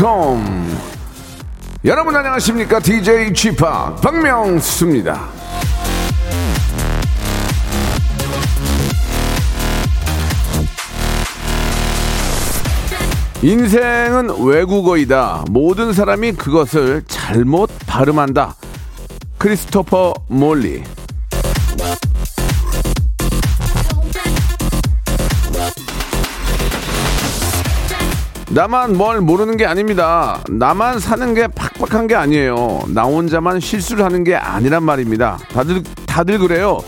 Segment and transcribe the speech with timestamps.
[0.00, 0.78] welcome.
[1.84, 2.80] 여러분 안녕하십니까?
[2.80, 3.58] DJ Chip
[4.02, 5.28] 박명수입니다.
[13.42, 15.44] 인생은 외국어이다.
[15.50, 18.54] 모든 사람이 그것을 잘못 발음한다.
[19.38, 20.82] 크리스토퍼 몰리.
[28.50, 30.40] 나만 뭘 모르는 게 아닙니다.
[30.48, 32.80] 나만 사는 게 팍팍한 게 아니에요.
[32.88, 35.38] 나 혼자만 실수를 하는 게 아니란 말입니다.
[35.52, 36.80] 다들, 다들 그래요.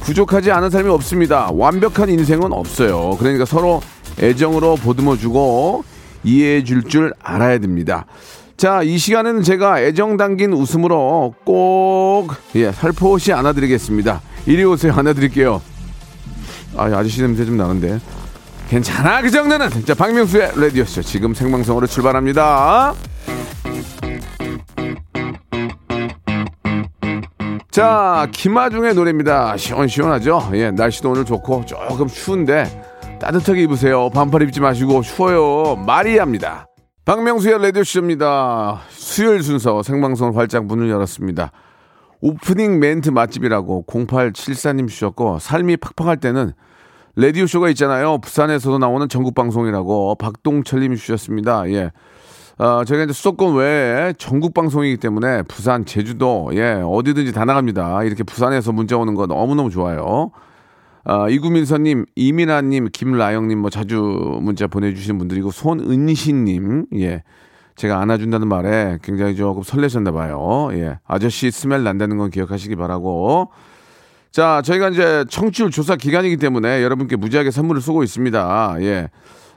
[0.00, 1.48] 부족하지 않은 사람이 없습니다.
[1.52, 3.16] 완벽한 인생은 없어요.
[3.18, 3.80] 그러니까 서로
[4.20, 5.84] 애정으로 보듬어 주고
[6.24, 8.04] 이해해 줄 줄 알아야 됩니다.
[8.58, 14.20] 자, 이 시간에는 제가 애정 담긴 웃음으로 꼭, 예, 살포시 안아드리겠습니다.
[14.46, 14.92] 이리 오세요.
[14.94, 15.62] 안아드릴게요.
[16.76, 17.98] 아, 아저씨 냄새 좀 나는데.
[18.68, 19.70] 괜찮아, 그 정도는.
[19.86, 21.02] 자, 박명수의 라디오쇼.
[21.02, 22.94] 지금 생방송으로 출발합니다.
[27.70, 29.56] 자, 김아중의 노래입니다.
[29.56, 30.50] 시원시원하죠?
[30.54, 32.64] 예, 날씨도 오늘 좋고 조금 추운데
[33.20, 34.10] 따뜻하게 입으세요.
[34.10, 35.76] 반팔 입지 마시고 추워요.
[35.76, 36.66] 마리아입니다.
[37.06, 38.80] 박명수의 라디오쇼입니다.
[38.90, 41.52] 수요일 순서 생방송을 활짝 문을 열었습니다.
[42.20, 46.52] 오프닝 멘트 맛집이라고 0874님 주셨고 삶이 팍팍할 때는
[47.20, 48.18] 라디오 쇼가 있잖아요.
[48.18, 51.68] 부산에서도 나오는 전국 방송이라고 박동철님이 주셨습니다.
[51.72, 51.90] 예.
[52.58, 58.04] 어, 저희가 이제 수도권 외에 전국 방송이기 때문에 부산, 제주도, 예, 어디든지 다 나갑니다.
[58.04, 60.30] 이렇게 부산에서 문자 오는 거 너무너무 좋아요.
[61.02, 63.96] 아, 이구민서님, 이민아님, 김라영님 뭐 자주
[64.40, 67.24] 문자 보내주시는 분들이고 손은신님, 예.
[67.74, 70.68] 제가 안아준다는 말에 굉장히 조금 설레셨나 봐요.
[70.70, 71.00] 예.
[71.04, 73.50] 아저씨 스멜 난다는 건 기억하시기 바라고.
[74.38, 78.76] 자, 저희가 이제 청취율 조사 기간이기 때문에 여러분께 무지하게 선물을 쏘고 있습니다.
[78.82, 79.10] 예.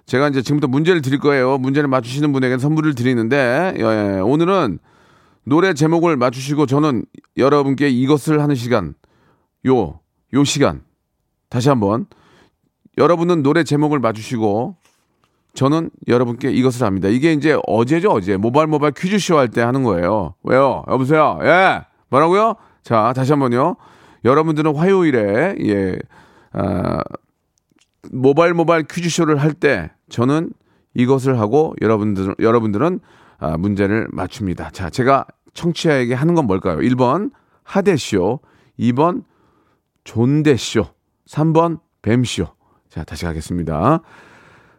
[0.07, 1.59] 제가 이제 지금부터 문제를 드릴 거예요.
[1.59, 4.19] 문제를 맞추시는 분에게 선물을 드리는데, 예.
[4.21, 4.79] 오늘은
[5.43, 7.05] 노래 제목을 맞추시고 저는
[7.37, 8.95] 여러분께 이것을 하는 시간,
[9.67, 9.99] 요,
[10.33, 10.81] 요 시간,
[11.49, 12.07] 다시 한번
[12.97, 14.77] 여러분은 노래 제목을 맞추시고
[15.53, 17.07] 저는 여러분께 이것을 합니다.
[17.07, 18.35] 이게 이제 어제죠, 어제.
[18.35, 20.33] 모발 모발 퀴즈쇼 할 때 하는 거예요.
[20.41, 20.83] 왜요?
[20.87, 21.37] 여보세요?
[21.43, 21.81] 예.
[22.09, 22.55] 뭐라고요?
[22.81, 23.75] 자, 다시 한 번요.
[24.23, 25.97] 여러분들은 화요일에, 예,
[26.53, 26.99] 아,
[28.11, 30.51] 모발 모발 퀴즈쇼를 할 때 저는
[30.93, 32.99] 이것을 하고 여러분들, 여러분들은
[33.37, 34.69] 아, 문제를 맞춥니다.
[34.71, 36.77] 자, 제가 청취자에게 하는 건 뭘까요?
[36.77, 37.31] 1번
[37.63, 38.39] 하대쇼,
[38.79, 39.23] 2번
[40.03, 40.85] 존대쇼,
[41.27, 42.45] 3번 뱀쇼.
[42.89, 44.01] 자, 다시 가겠습니다.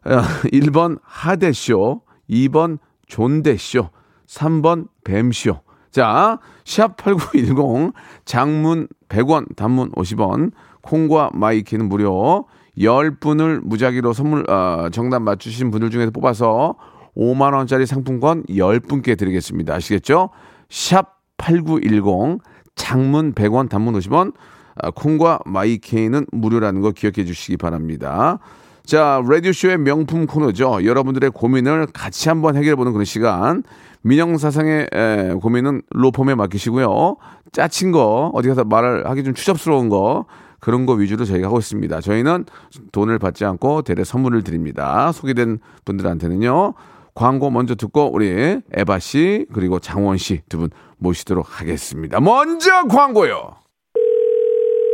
[0.05, 3.91] 1번 어, 하대쇼, 2번 존대쇼,
[4.27, 5.61] 3번 뱀쇼.
[5.93, 7.93] 자, 샵8910
[8.25, 12.47] 장문 100원, 단문 50원, 콩과 마이케이는 무료.
[12.79, 16.75] 10분을 무작위로 선물 어, 정답 맞추신 분들 중에서 뽑아서
[17.15, 19.75] 5만 원짜리 상품권 10분께 드리겠습니다.
[19.75, 20.31] 아시겠죠?
[20.71, 22.41] 샵 8910
[22.75, 24.33] 장문 100원, 단문 50원,
[24.77, 28.39] 아, 콩과 마이케이는 무료라는 거 기억해 주시기 바랍니다.
[28.87, 30.85] 자, 라디오쇼의 명품 코너죠.
[30.85, 33.63] 여러분들의 고민을 같이 한번 해결해 보는 그런 시간.
[34.03, 37.17] 민영사상의 에, 고민은 로펌에 맡기시고요.
[37.53, 40.27] 짜친 거, 어디 가서 말을 하기 좀 추접스러운 거,
[40.61, 42.01] 그런 거 위주로 저희가 하고 있습니다.
[42.01, 42.45] 저희는
[42.93, 45.11] 돈을 받지 않고 대대 선물을 드립니다.
[45.13, 46.75] 소개된 분들한테는요.
[47.15, 52.21] 광고 먼저 듣고 우리 에바 씨 그리고 장원 씨 두 분 모시도록 하겠습니다.
[52.21, 53.57] 먼저 광고요.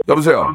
[0.08, 0.54] 여보세요.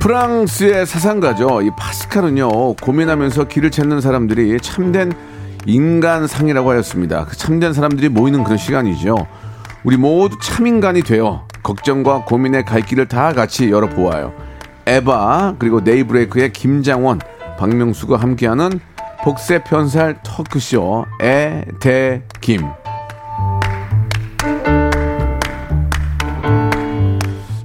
[0.00, 1.60] 프랑스의 사상가죠.
[1.62, 5.12] 이 파스칼은요, 고민하면서 길을 찾는 사람들이 참된
[5.66, 7.26] 인간상이라고 하였습니다.
[7.26, 9.14] 그 참된 사람들이 모이는 그런 시간이죠.
[9.84, 14.32] 우리 모두 참인간이 되어 걱정과 고민의 갈 길을 다 같이 열어보아요.
[14.86, 17.20] 에바, 그리고 네이브레이크의 김장원,
[17.58, 18.80] 박명수가 함께하는
[19.22, 22.79] 복세 편살 터크쇼, 에, 대, 김.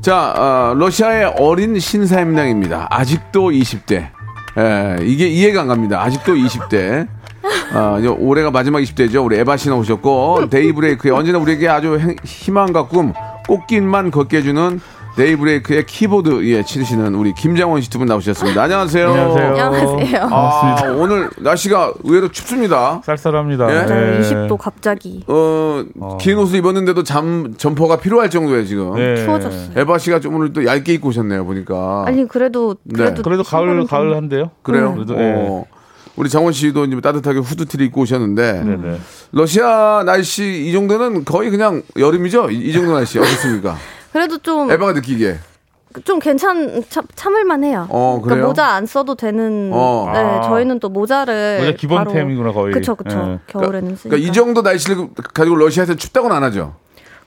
[0.05, 2.89] 자, 어, 러시아의 어린 신사임당입니다.
[2.91, 4.09] 아직도 20대.
[4.55, 5.99] 예, 이게 이해가 안 갑니다.
[6.03, 7.07] 아직도 20대.
[7.73, 9.25] 아, 이제 올해가 마지막 20대죠.
[9.25, 13.13] 우리 에바 씨 나오셨고, 데이브레이크에 언제나 우리에게 아주 행- 희망과 꿈,
[13.47, 14.79] 꽃길만 걷게 해주는
[15.15, 18.63] 데이브레이크의 키보드, 예, 치르시는 우리 김장원 씨 두 분 나오셨습니다.
[18.63, 19.09] 안녕하세요.
[19.09, 20.27] 안녕하세요.
[20.29, 23.01] 아, 오늘 날씨가 의외로 춥습니다.
[23.05, 23.69] 쌀쌀합니다.
[23.73, 23.85] 예?
[23.85, 24.21] 네, 예.
[24.21, 25.83] 20도 갑자기 어,
[26.19, 28.97] 긴 옷을 입었는데도 잠, 점퍼가 필요할 정도예요, 지금.
[28.99, 29.15] 예.
[29.23, 29.69] 추워졌어요.
[29.79, 32.03] 에바 씨가 좀 오늘 또 얇게 입고 오셨네요, 보니까.
[32.05, 32.97] 아니 그래도 네.
[32.97, 34.51] 그래도 그래도 가을 가을 한데요.
[34.63, 34.93] 그래요?
[34.95, 35.65] 그래도, 어.
[36.17, 38.97] 우리 장원 씨도 이제 따뜻하게 후드티를 입고 오셨는데 네네.
[39.33, 42.51] 러시아 날씨 이 정도는 거의 그냥 여름이죠?
[42.51, 43.75] 이, 이 정도 날씨 어떻습니까?
[44.15, 45.39] 그래도 좀좀 에바가 느끼기에
[46.21, 47.85] 괜찮 참, 참을만 해요.
[47.89, 48.47] 어, 그러니까 그래요?
[48.47, 49.71] 모자 안 써도 되는.
[49.73, 50.09] 어.
[50.13, 50.41] 네, 아.
[50.41, 52.73] 저희는 또 모자를 모자 기본템이구나, 거의.
[52.73, 53.17] 그쵸 그쵸.
[53.17, 53.39] 예.
[53.47, 54.15] 겨울에는 쓰니까.
[54.15, 56.75] 그러니까 이 정도 날씨를 가지고 러시아에서 춥다고는 안 하죠.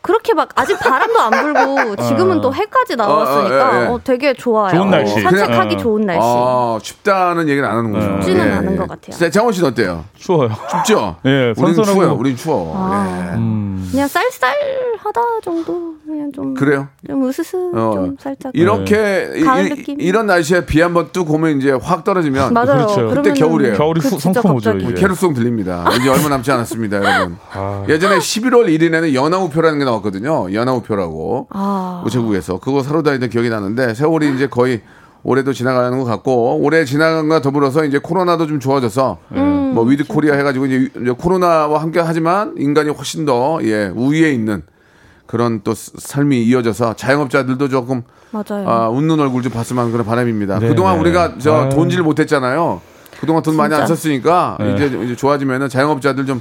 [0.00, 3.86] 그렇게 막 아직 바람도 안 불고 지금은 또 해까지 나왔으니까 어, 어, 예, 예.
[3.88, 4.74] 어, 되게 좋아요.
[4.74, 5.20] 좋은 날씨.
[5.20, 6.20] 산책하기 그냥- 좋은 날씨.
[6.22, 8.16] 아, 춥다는 얘기는 안 하는군요.
[8.16, 9.10] 예, 춥지는 않은 것 같아요.
[9.10, 10.04] 진짜 장원 씨는 어때요?
[10.16, 10.50] 추워요.
[10.70, 11.16] 춥죠?
[11.26, 12.14] 예, 우리는 추워요.
[12.18, 12.72] 우린 추워.
[12.76, 13.30] 아.
[13.32, 13.36] 예.
[13.36, 13.88] 음.
[13.90, 15.94] 그냥 쌀쌀하다 정도.
[16.06, 16.88] 그냥 좀 그래요?
[17.06, 17.90] 좀 으스스 어.
[17.94, 18.52] 좀 살짝.
[18.54, 20.00] 이렇게 이, 가을 이- 느낌?
[20.00, 22.86] 이런 날씨에 비 한번 뚝 오면 이제 확 떨어지면 맞아요.
[22.86, 23.08] 그렇죠.
[23.14, 23.74] 그때 겨울이에요.
[23.76, 24.76] 겨울이 그 성큼 오죠.
[24.94, 25.84] 캐롤송 들립니다.
[25.98, 27.36] 이제 얼마 남지 않았습니다, 여러분.
[27.52, 27.84] 아.
[27.88, 30.52] 예전에 11월 1일에는 연하우표라는 게 나왔거든요.
[30.52, 32.02] 연하우표라고 아.
[32.06, 34.82] 우체국에서 그거 사러 다니던 기억이 나는데 세월이 이제 거의
[35.24, 40.34] 올해도 지나가는 것 같고 올해 지나간과 더불어서 이제 코로나도 좀 좋아져서 음, 뭐 with 코로나
[40.36, 44.62] 해가지고 이제, 이제 코로나와 함께 하지만 인간이 훨씬 더 예, 우위에 있는
[45.26, 48.68] 그런 또 스- 삶이 이어져서 자영업자들도 조금 맞아요.
[48.68, 50.58] 아, 웃는 얼굴 좀 봤으면 하는 그런 바람입니다.
[50.60, 51.00] 네, 그동안 네.
[51.00, 51.68] 우리가 저 아유.
[51.70, 52.80] 돈쭐 못했잖아요.
[53.20, 53.86] 그동안 돈 많이 안.
[53.86, 54.74] 썼으니까 네.
[54.74, 56.40] 이제 이제 좋아지면은 자영업자들 좀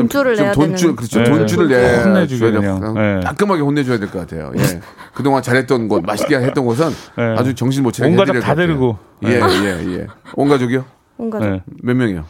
[0.00, 0.96] 돈쭐을 좀 내야 돈쭐 되는.
[0.96, 1.18] 그렇죠.
[1.20, 1.24] 네.
[1.30, 2.80] 돈쭐을 내 혼내주게 줘야 그냥.
[2.80, 2.92] 돼요.
[2.94, 3.20] 네.
[3.20, 4.52] 따끔하게 혼내줘야 될 것 같아요.
[4.58, 4.80] 예.
[5.14, 7.34] 그동안 잘했던 곳, 맛있게 했던 곳은 네.
[7.38, 8.54] 아주 정신 못 차리게 온 가족 다.
[8.54, 8.98] 데리고.
[9.24, 9.40] 예, 네.
[9.64, 10.06] 예, 예.
[10.34, 10.84] 온 가족이요?
[11.16, 11.62] 뭔가 네.
[11.82, 12.24] 몇 명이요?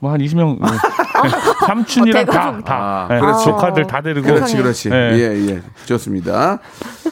[0.00, 0.58] 뭐 한 20명
[1.66, 2.60] 삼촌이랑 어, 다.
[2.64, 2.74] 다.
[2.74, 3.20] 아, 네.
[3.20, 3.44] 그렇지.
[3.44, 4.56] 조카들 다 데리고 그렇지.
[4.56, 4.90] 그렇지.
[4.90, 5.12] 네.
[5.14, 5.62] 예, 예.
[5.86, 6.58] 좋습니다.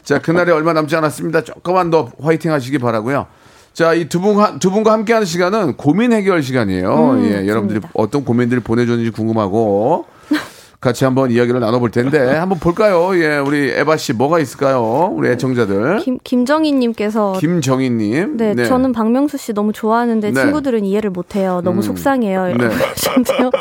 [0.03, 1.43] 자, 그날이 얼마 남지 않았습니다.
[1.45, 3.27] 조금만 더 화이팅 하시기 바라고요.
[3.75, 7.19] 자, 이 두 분, 두 분과 함께 하는 시간은 고민 해결 시간이에요.
[7.25, 10.07] 예, 여러분들이 어떤 고민들을 보내줬는지 궁금하고
[10.81, 13.11] 같이 한번 이야기를 나눠볼 텐데 한번 볼까요?
[13.21, 15.11] 예, 우리 에바 씨 뭐가 있을까요?
[15.15, 15.99] 우리 애청자들.
[16.05, 18.37] 김 김정희님께서 김정희님.
[18.37, 20.41] 네, 저는 박명수 씨 너무 좋아하는데 네.
[20.41, 21.61] 친구들은 이해를 못해요.
[21.65, 22.45] 너무 속상해요.
[22.45, 22.51] 네.
[22.53, 22.77] 이렇게.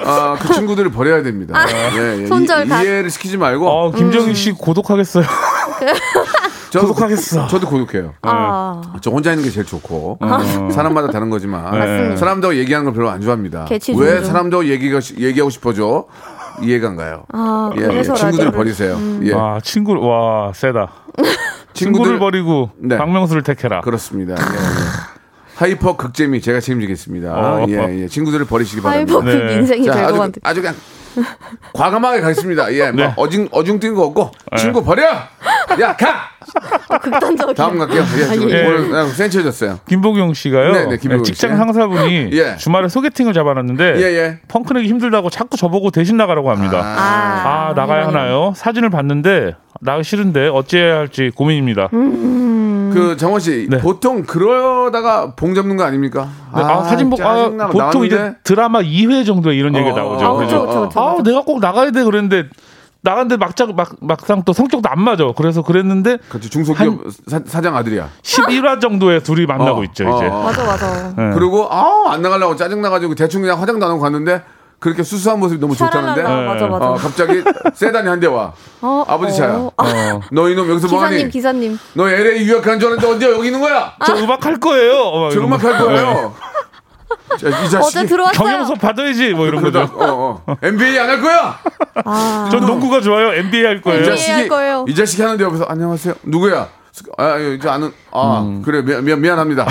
[0.05, 1.55] 아, 그 친구들을 버려야 됩니다.
[1.97, 2.25] 예, 예.
[2.27, 3.67] 손절 이, 가- 이해를 시키지 말고.
[3.67, 5.23] 어, 김정희 씨 고독하겠어요.
[6.79, 7.47] 저도 고독하겠어.
[7.47, 8.13] 저도 고독해요.
[8.23, 10.69] 아, 저 혼자 있는 게 제일 좋고 어.
[10.71, 12.17] 사람마다 다른 거지만 맞습니다.
[12.17, 13.65] 사람들하고 얘기하는 걸 별로 안 좋아합니다.
[13.65, 14.23] 개취 왜 존중.
[14.25, 16.05] 사람들하고 얘기가 얘기하고 싶어져?
[16.61, 17.25] 이해가 안 가요.
[17.31, 18.03] 아, 예, 예.
[18.03, 18.97] 친구들 버리세요.
[19.23, 19.33] 예.
[19.33, 20.91] 와 친구 와 세다.
[21.73, 22.97] 친구들 버리고 네.
[22.97, 23.81] 박명수를 택해라.
[23.81, 24.33] 그렇습니다.
[24.33, 25.13] 예, 예.
[25.55, 27.33] 하이퍼 극재미 제가 책임지겠습니다.
[27.33, 27.65] 어.
[27.69, 28.07] 예, 예.
[28.07, 29.13] 친구들을 버리시기 바랍니다.
[29.13, 29.55] hyper 그 네.
[29.57, 30.33] 인생이 자, 될것 아주, 같은.
[30.43, 30.75] 아주 그냥
[31.73, 32.73] 과감하게 가겠습니다.
[32.73, 33.13] 예, 뭐 네.
[33.15, 35.03] 어중 어중띤 거 없고 친구 버려.
[35.79, 36.29] 야 가.
[37.01, 37.53] 극단적이야.
[37.55, 38.03] 다음 갈게요.
[38.19, 38.65] 예, 지금 예.
[38.65, 39.79] 오늘 센치해졌어요.
[39.87, 40.71] 김보경 씨가요.
[40.73, 41.57] 네, 네, 김보경 직장 씨.
[41.57, 42.57] 상사분이 예.
[42.57, 44.39] 주말에 소개팅을 잡아놨는데 예, 예.
[44.47, 46.79] 펑크 내기 힘들다고 자꾸 저보고 대신 나가라고 합니다.
[46.83, 48.15] 아, 아, 나가야 이런.
[48.15, 48.53] 하나요?
[48.55, 51.89] 사진을 봤는데 나가기 싫은데 어찌해야 할지 고민입니다.
[52.93, 53.77] 그 정원 씨 네.
[53.79, 56.29] 보통 그러다가 봉 잡는 거 아닙니까?
[56.55, 57.45] 네, 아, 사진 보고 아.
[57.45, 58.05] 보통 나왔는데?
[58.07, 60.25] 이제 드라마 2회 정도에 이런 얘기가 어, 나오죠.
[60.25, 61.23] 아, 그래서 그쵸, 그쵸, 그쵸, 아.
[61.23, 62.49] 내가 꼭 나가야 돼 그랬는데
[63.01, 65.25] 나갔는데 막상 막 막상 또 성격도 안 맞아.
[65.35, 68.09] 그래서 그랬는데 그렇지 중소기업 사, 장 아들이야.
[68.21, 70.27] 11화 정도에 둘이 만나고 어, 있죠 어, 이제.
[70.27, 70.43] 어.
[70.43, 71.13] 맞아, 맞아.
[71.15, 71.31] 네.
[71.33, 74.41] 그리고 아우 안 나가려고 짜증 나 가지고 대충 그냥 화장 나누고 갔는데
[74.83, 76.21] 그렇게 수수한 모습이 너무 좋다는데.
[76.23, 76.85] 샤랄랄라, 맞아, 맞아.
[76.89, 77.41] 어, 갑자기
[77.73, 78.51] 세단이 한 대 와.
[78.81, 79.53] 어, 아버지 차야.
[79.55, 81.29] 어, 아, 너 이놈 여기서 기사님, 뭐하니?
[81.29, 81.79] 기사님.
[81.93, 83.93] 너 LA 유학한 줄 알았는데 언제 여기 있는 거야?
[84.05, 84.97] 저 음악 할 거예요.
[84.99, 85.69] 어, 저 음악 거.
[85.71, 86.35] 할 거예요.
[87.39, 87.77] 자, 이 자식이.
[87.77, 88.37] 어제 들어왔어요.
[88.37, 90.03] 경영서 받아야지 뭐 이런 그러다, 거죠.
[90.03, 90.55] 어, 어.
[90.61, 91.59] NBA 안 할 거야?
[92.03, 93.33] 아, 전 농구가 좋아요.
[93.33, 93.99] NBA 할이 거예요.
[93.99, 94.85] NBA 자식이 할 거예요.
[94.89, 96.15] 이 자식이 하는데 옆에서 안녕하세요.
[96.23, 96.67] 누구야?
[97.17, 98.61] 아, 이제 아는 아 음.
[98.63, 99.65] 그래 미안, 미안 미안합니다.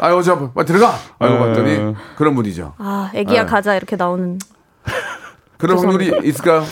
[0.00, 0.94] 아 어제 빨리 들어가.
[1.18, 1.38] 알고 에.
[1.48, 2.74] 봤더니 그런 분이죠.
[2.78, 3.46] 아, 애기야 네.
[3.46, 4.38] 가자 이렇게 나오는.
[5.58, 6.64] 그런 확률이 있을까요?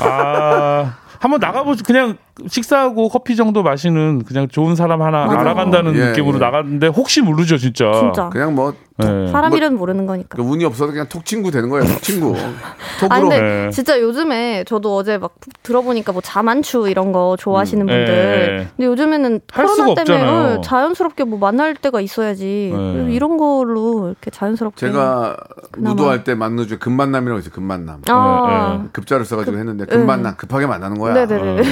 [0.00, 1.82] 아, 한번 나가보지.
[1.84, 2.16] 그냥
[2.46, 5.40] 식사하고 커피 정도 마시는 그냥 좋은 사람 하나 맞아.
[5.40, 6.38] 알아간다는 예, 느낌으로 예.
[6.40, 7.90] 나갔는데 혹시 모르죠, 진짜.
[7.98, 8.28] 진짜.
[8.28, 9.28] 그냥 뭐 예.
[9.30, 10.36] 사람 뭐- 이름 모르는 거니까.
[10.36, 11.86] 그 운이 없어도 그냥 톡 친구 되는 거예요.
[11.86, 12.34] 톡 친구.
[12.38, 13.20] 아 톡으로.
[13.28, 13.70] 근데 네.
[13.70, 17.86] 진짜 요즘에 저도 어제 막 들어보니까 뭐 자만추 이런 거 좋아하시는 음.
[17.86, 18.68] 분들 네.
[18.76, 20.58] 근데 요즘에는 할 코로나 때문에 없잖아요.
[20.58, 22.72] 어, 자연스럽게 뭐 만날 때가 있어야지
[23.10, 25.36] 이런 걸로 이렇게 자연스럽게 제가
[25.70, 25.90] 그나마.
[25.94, 27.52] 무도할 때 만나 중에 급만남이라고 있어요.
[27.52, 28.02] 급만남.
[28.08, 31.14] 아 네, 급자를 써가지고 했는데 급만남 급하게 만나는 거야.
[31.14, 31.62] 네네네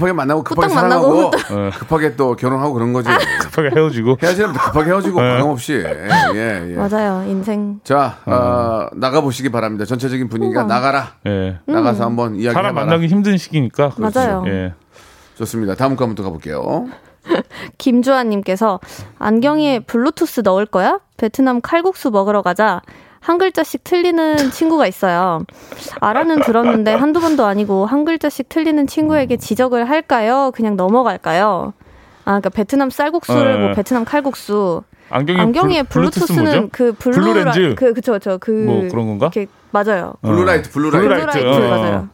[0.00, 1.70] 급하게 만나고 급하게 후딱 만나고 사랑하고 네.
[1.78, 3.08] 급하게 또 결혼하고 그런 거지.
[3.40, 4.16] 급하게 헤어지고.
[4.22, 5.28] 헤어지면 급하게 헤어지고 네.
[5.28, 5.74] 방법 없이.
[6.34, 6.74] 예, 예.
[6.74, 9.84] 맞아요 인생 자, 어, 나가 보시기 바랍니다.
[9.84, 10.68] 전체적인 분위기가 우와.
[10.68, 11.12] 나가라.
[11.26, 11.58] 예.
[11.66, 12.86] 나가서 한번 이야기 사람 해봐라.
[12.86, 13.92] 만나기 힘든 시기니까.
[13.98, 14.44] 맞아요.
[14.46, 14.72] 예.
[15.36, 15.74] 좋습니다.
[15.74, 16.86] 다음 거또 가볼게요.
[17.78, 18.80] 김주환님께서
[19.18, 21.00] 안경에 블루투스 넣을 거야?
[21.18, 22.80] 베트남 칼국수 먹으러 가자.
[23.20, 25.40] 한 글자씩 틀리는 친구가 있어요.
[26.00, 30.50] 알아는 들었는데 한두 번도 아니고 한 글자씩 틀리는 친구에게 지적을 할까요?
[30.54, 31.74] 그냥 넘어갈까요?
[32.24, 33.66] 아, 그러니까 베트남 쌀국수를 네.
[33.66, 34.82] 뭐 베트남 칼국수.
[35.10, 36.68] 안경에, 안경에 블- 블루투스 블루투스는 뭐죠?
[36.72, 37.22] 그 블루라
[37.52, 37.74] blue 렌즈?
[37.76, 39.30] 그 그쵸 그쵸 그뭐 그런 건가?
[39.34, 40.14] 이렇게 맞아요.
[40.22, 41.08] blue light, blue light.
[41.08, 41.38] blue light.
[41.40, 41.68] blue light 어.
[41.68, 42.08] 맞아요.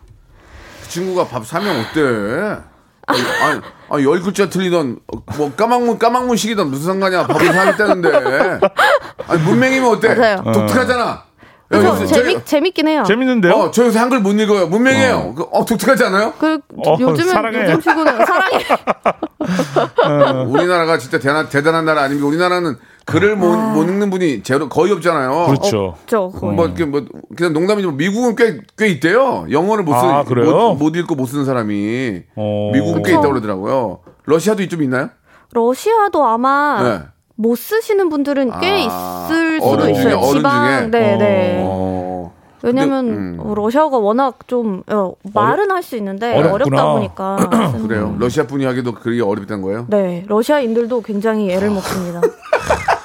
[0.83, 2.63] 그 친구가 밥 사면 어때?
[3.07, 3.61] 아니,
[3.91, 4.99] 아니, 열 글자 틀리던,
[5.39, 7.27] 뭐, 까막문, 까막문식이던 무슨 상관이야.
[7.29, 8.61] 밥을 사겠다는데.
[9.29, 10.15] 아니, 문맹이면 어때?
[10.15, 10.43] 맞아요.
[10.53, 11.25] 독특하잖아.
[11.73, 13.03] 여기서 재밌 저- 재밌긴 해요.
[13.07, 13.53] 재밌는데요?
[13.55, 14.69] 어, 저 요새 한글 못 읽어요.
[14.69, 15.35] 문맹이에요.
[15.35, 16.33] 그, 어, 독특하지 않아요?
[16.39, 17.63] 그 어, 요즘은 사랑해.
[17.65, 18.65] 요즘 친구는 사랑해.
[20.47, 22.27] 우리나라가 진짜 대단, 대단한 나라 아닙니까?
[22.29, 25.47] 우리나라는 글을 못, 못 읽는 분이 제로 거의 없잖아요.
[25.47, 25.95] 그렇죠.
[26.07, 26.55] 저 거의.
[26.55, 27.05] 뭐, 이렇게 뭐,
[27.37, 29.47] 그냥 농담이지만 미국은 꽤, 꽤 있대요.
[29.51, 30.51] 영어를 못 쓰는, 아, 그래요?
[30.51, 32.23] 못, 못 읽고 못 쓰는 사람이.
[32.35, 32.71] 어.
[32.73, 33.21] 미국은 꽤 그쵸.
[33.21, 34.01] 있다고 그러더라고요.
[34.25, 35.11] 러시아도 좀 있나요?
[35.53, 37.07] 러시아도 아마 네.
[37.37, 40.19] 못 쓰시는 분들은 꽤 아, 있을 수도 어른 중에, 있어요.
[40.19, 41.01] 어른 지방, 중에?
[41.01, 41.63] 네, 네.
[41.65, 42.33] 어.
[42.63, 43.37] 왜냐면 근데, 음.
[43.51, 46.53] 어, 러시아가 워낙 좀 어, 말은 할 수 있는데 어렵구나.
[46.55, 46.93] 어렵다
[47.37, 47.37] 보니까.
[47.87, 48.17] 그래요.
[48.19, 49.87] 러시아 분이 하기도 그게 어렵다는 거예요?
[49.89, 52.21] 네, 러시아인들도 굉장히 애를 먹습니다.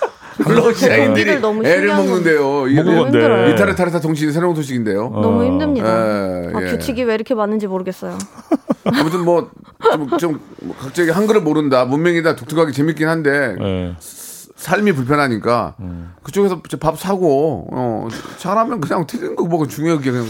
[0.48, 2.40] 러시아인들이 거기를 너무 애를 신기한 먹는데요.
[2.40, 3.20] 너무 건데.
[3.20, 3.50] 힘들어요.
[3.54, 5.10] 이타르타르타 통신이 새로운 소식인데요.
[5.10, 5.88] 너무 힘듭니다.
[5.88, 6.66] 예, 아, 예.
[6.72, 8.18] 규칙이 왜 이렇게 많은지 모르겠어요.
[8.86, 9.50] 아무튼 뭐,
[9.92, 11.86] 좀, 좀, 뭐 갑자기 한글을 모른다.
[11.86, 12.36] 문명이다.
[12.36, 13.96] 독특하게 재밌긴 한데, 예.
[14.00, 15.76] 삶이 불편하니까,
[16.24, 18.08] 그쪽에서 밥 사고, 어,
[18.38, 19.68] 잘하면 그냥 틀린 거 먹어.
[19.68, 20.26] 중요하게 그냥.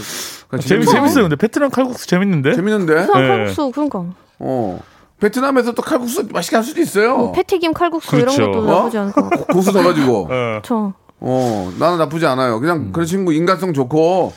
[0.48, 1.24] 그냥 재미, 재밌는 재밌어요.
[1.24, 2.54] 근데 베트남 칼국수 재밌는데?
[2.54, 2.94] 재밌는데?
[2.94, 3.06] 네.
[3.06, 4.04] 칼국수 그러니까
[4.38, 4.80] 어.
[5.26, 7.16] 베트남에서 또 칼국수 맛있게 할 수도 있어요.
[7.16, 8.42] 뭐 패티김 칼국수 그렇죠.
[8.42, 8.74] 이런 것도 어?
[8.78, 9.44] 나쁘지 않을 것 같아요.
[9.46, 10.28] 고수 넣어가지고.
[10.32, 10.60] 예.
[10.64, 12.58] 저 어, 나는 나쁘지 않아요.
[12.58, 14.32] 그냥 그런 친구 인간성 좋고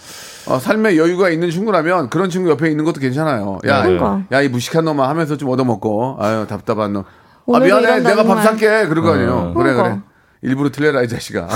[0.48, 3.58] 어, 삶에 여유가 있는 친구라면 그런 친구 옆에 있는 것도 괜찮아요.
[3.66, 4.22] 야, 그러니까.
[4.32, 7.04] 야 이 무식한 놈아 하면서 좀 얻어먹고 아유 답답한 놈.
[7.52, 8.44] 아 미안해 내가 밥.
[8.44, 9.54] 살게 그런 거 아니에요.
[9.56, 9.84] 그래 그러니까.
[9.84, 10.00] 그래.
[10.44, 11.48] 일부러 틀려라 이 자식아.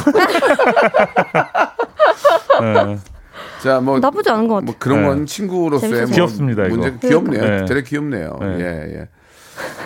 [2.64, 2.98] 예.
[3.62, 4.66] 자, 뭐, 나쁘지 않은 것 같아요.
[4.66, 5.08] 뭐 그런 네.
[5.08, 6.12] 건 친구로서의 뭐.
[6.16, 6.76] 귀엽습니다, 이거.
[6.78, 7.42] 문제 귀엽네요.
[7.42, 7.66] 네.
[7.66, 8.38] 되게 귀엽네요.
[8.40, 8.48] 네.
[8.60, 9.08] 예, 예.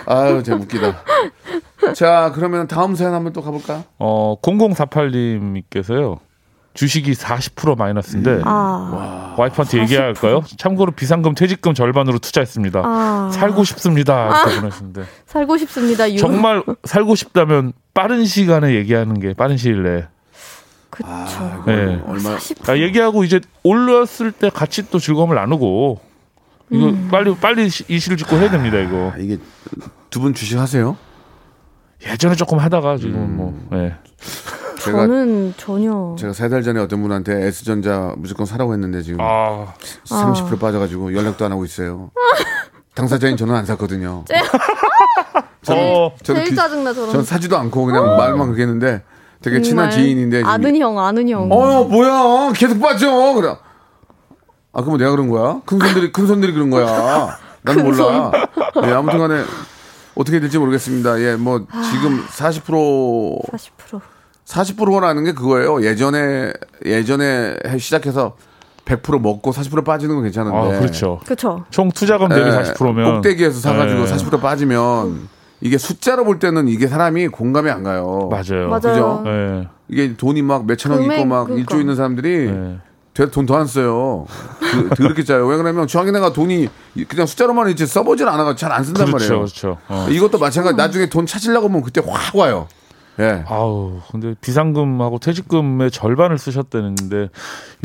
[0.06, 0.96] 아유, 참 웃기다.
[1.94, 3.84] 자, 그러면 다음 사연 한번 또 가볼까?
[3.98, 6.18] 어, 0048님께서요.
[6.74, 10.42] 주식이 40% 마이너스인데 아, 와이프한테 얘기할까요?
[10.56, 12.82] 참고로 비상금 퇴직금 절반으로 투자했습니다.
[12.84, 13.30] 아.
[13.32, 14.26] 살고 싶습니다.
[14.44, 16.12] 이렇게 보내셨는데 살고 싶습니다.
[16.12, 16.18] 유.
[16.18, 20.04] 정말 살고 싶다면 빠른 시간에 얘기하는 게 빠른 시일 내에
[20.90, 21.62] 그쵸.
[21.66, 22.00] 네.
[22.06, 22.36] 얼마?
[22.68, 26.00] 아, 얘기하고 이제 올랐을 때 같이 또 즐거움을 나누고
[26.74, 27.08] 이거 음.
[27.10, 29.38] 빨리 빨리 짓고 해야 됩니다 이거 아, 이게
[30.10, 30.96] 두 분 주식 하세요?
[32.06, 33.36] 예전에 조금 하다가 지금 음.
[33.36, 33.94] 뭐 예.
[34.80, 39.72] 제가 저는 전혀 제가 세 달 전에 어떤 분한테 S전자 무조건 사라고 했는데 지금 아
[40.06, 42.10] 30% 빠져가지고 연락도 안 하고 있어요.
[42.94, 44.24] 당사자인 저는 안 샀거든요.
[45.62, 46.12] 저는, 어.
[46.22, 47.10] 저는 제일 그- 짜증나 저런.
[47.12, 49.02] 전 사지도 않고 그냥 말만 그렇게 했는데
[49.40, 51.50] 되게 친한 지인인데 아는 형, 아는 형.
[51.50, 53.56] 어 뭐야 계속 빠져 그래.
[54.74, 55.60] 아 그럼 내가 그런 거야?
[55.64, 57.36] 큰 손들이 큰 손들이 그런 거야.
[57.62, 58.30] 나는 몰라.
[58.84, 59.42] 예 아무튼 간에
[60.14, 61.20] 어떻게 될지 모르겠습니다.
[61.20, 64.00] 예 뭐 지금 40% 40%.
[64.46, 65.82] 40%라는 게 그거예요.
[65.82, 66.52] 예전에
[66.84, 68.36] 예전에 해- 시작해서
[68.84, 70.58] 100% 먹고 40% 빠지는 건 괜찮은데.
[70.58, 71.20] 아, 그렇죠.
[71.26, 71.64] 그쵸.
[71.70, 74.04] 총 투자금 대비 예, 40%면 꼭대기에서 사가지고 예.
[74.04, 75.28] 40% 빠지면
[75.62, 78.28] 이게 숫자로 볼 때는 이게 사람이 공감이 안 가요.
[78.30, 78.68] 맞아요.
[78.68, 78.80] 맞아요.
[78.80, 79.22] 그죠?
[79.26, 79.68] 예.
[79.88, 81.54] 이게 돈이 막 몇천억 있고 막 그러니까.
[81.60, 82.76] 일조 있는 사람들이 예.
[83.14, 84.26] 돈더 안 써요.
[84.58, 85.46] 그, 그렇게 짜요.
[85.46, 86.68] 왜 그러면 중앙은행가 돈이
[87.08, 89.38] 그냥 숫자로만 있지 써보질 않아가 잘 안 쓴단 그렇죠, 말이에요.
[89.44, 89.78] 그렇죠.
[89.88, 90.06] 어.
[90.10, 90.76] 이것도 마찬가지.
[90.76, 92.66] 나중에 돈 찾으려고 하면 그때 확 와요.
[93.20, 93.44] 예.
[93.46, 97.28] 아우, 근데 비상금하고 퇴직금의 절반을 쓰셨다는데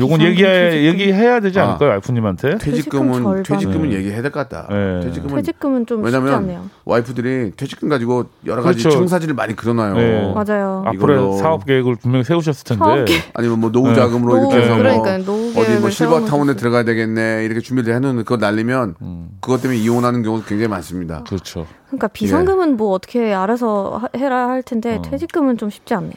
[0.00, 0.48] 요건 퇴직금.
[0.84, 1.68] 얘기해야 되지 아.
[1.68, 2.58] 않을까요, 알프님한테?
[2.58, 3.42] 퇴직금은 퇴직금 절반.
[3.44, 3.96] 퇴직금은 네.
[3.96, 4.66] 얘기해야 될 것 같다.
[4.70, 5.00] 네.
[5.04, 6.64] 퇴직금은 퇴직금은 좀 왜냐면 않네요.
[6.84, 8.96] 와이프들이 퇴직금 가지고 여러 가지 그렇죠.
[8.98, 9.94] 청사진을 많이 그려놔요.
[9.94, 10.32] 네.
[10.34, 10.82] 맞아요.
[10.86, 13.06] 아, 앞으로 사업 계획을 분명히 세우셨을 텐데.
[13.34, 13.94] 아니면 뭐 노후 네.
[13.94, 15.22] 자금으로 이렇게 해서 그러니까요.
[15.24, 16.56] 뭐 어디 뭐 실버 타운에 세워놓으셨어요.
[16.56, 19.28] 들어가야 되겠네 이렇게 준비를 해놓는 그거 날리면 음.
[19.40, 21.22] 그것 때문에 이혼하는 경우도 굉장히 많습니다.
[21.24, 21.66] 그렇죠.
[21.90, 25.02] 그러니까 비상금은 뭐 어떻게 알아서 하- 해라 할 텐데 어.
[25.02, 26.14] 퇴직금은 좀 쉽지 않네요.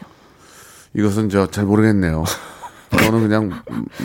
[0.96, 2.24] 이것은 저 잘 모르겠네요.
[2.96, 3.50] 저는 그냥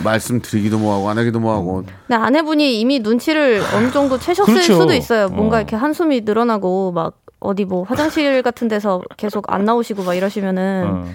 [0.03, 4.79] 말씀드리기도 뭐하고 안 하기도 뭐하고 근데 아내분이 이미 눈치를 어느 정도 채셨을 그렇죠.
[4.81, 5.29] 수도 있어요.
[5.29, 5.59] 뭔가 어.
[5.59, 11.05] 이렇게 한숨이 늘어나고 막 어디 뭐 화장실 같은 데서 계속 안 나오시고 막 이러시면은 어.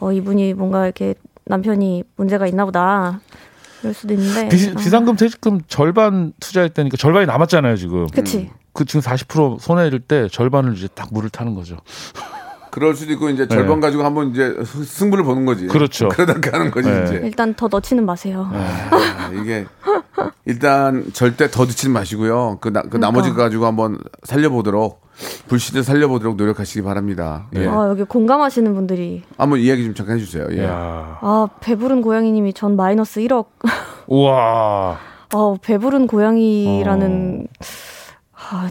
[0.00, 1.14] 어 이분이 뭔가 이렇게
[1.46, 3.20] 남편이 문제가 있나 보다.
[3.80, 4.48] 이럴 수도 있는데.
[4.50, 8.06] 비, 아, 비상금 퇴직금 절반 투자했다니까 절반이 남았잖아요, 지금.
[8.08, 8.50] 그치.
[8.72, 11.76] 그 지금 40% 손해일 때 절반을 이제 딱 물을 타는 거죠.
[12.70, 15.64] 그럴 수도 있고 이제 절반 가지고 한번 이제 스- 승부를 보는 거지.
[15.64, 15.68] 네.
[15.68, 16.08] 그렇죠.
[16.08, 17.04] 그러다 가는 거지 네.
[17.04, 17.20] 이제.
[17.22, 18.48] 일단 더 넣지는 마세요.
[18.50, 19.66] 아, 이게
[20.46, 22.58] 일단 절대 더 드치지 마시고요.
[22.62, 25.02] 그, 나, 그 나머지 거 가지고 한번 살려보도록
[25.48, 27.46] 불신을 살려보도록 노력하시기 바랍니다.
[27.56, 27.66] 예.
[27.68, 29.22] 아, 여기 공감하시는 분들이.
[29.36, 30.46] 한번 이야기 좀 잠깐 해주세요.
[30.52, 30.64] 예.
[30.64, 33.48] 야 아, 배부른 고양이님이 전 마이너스 1억.
[34.06, 34.98] 우와.
[35.34, 37.46] 어, 배부른 고양이라는.
[38.50, 38.68] 아,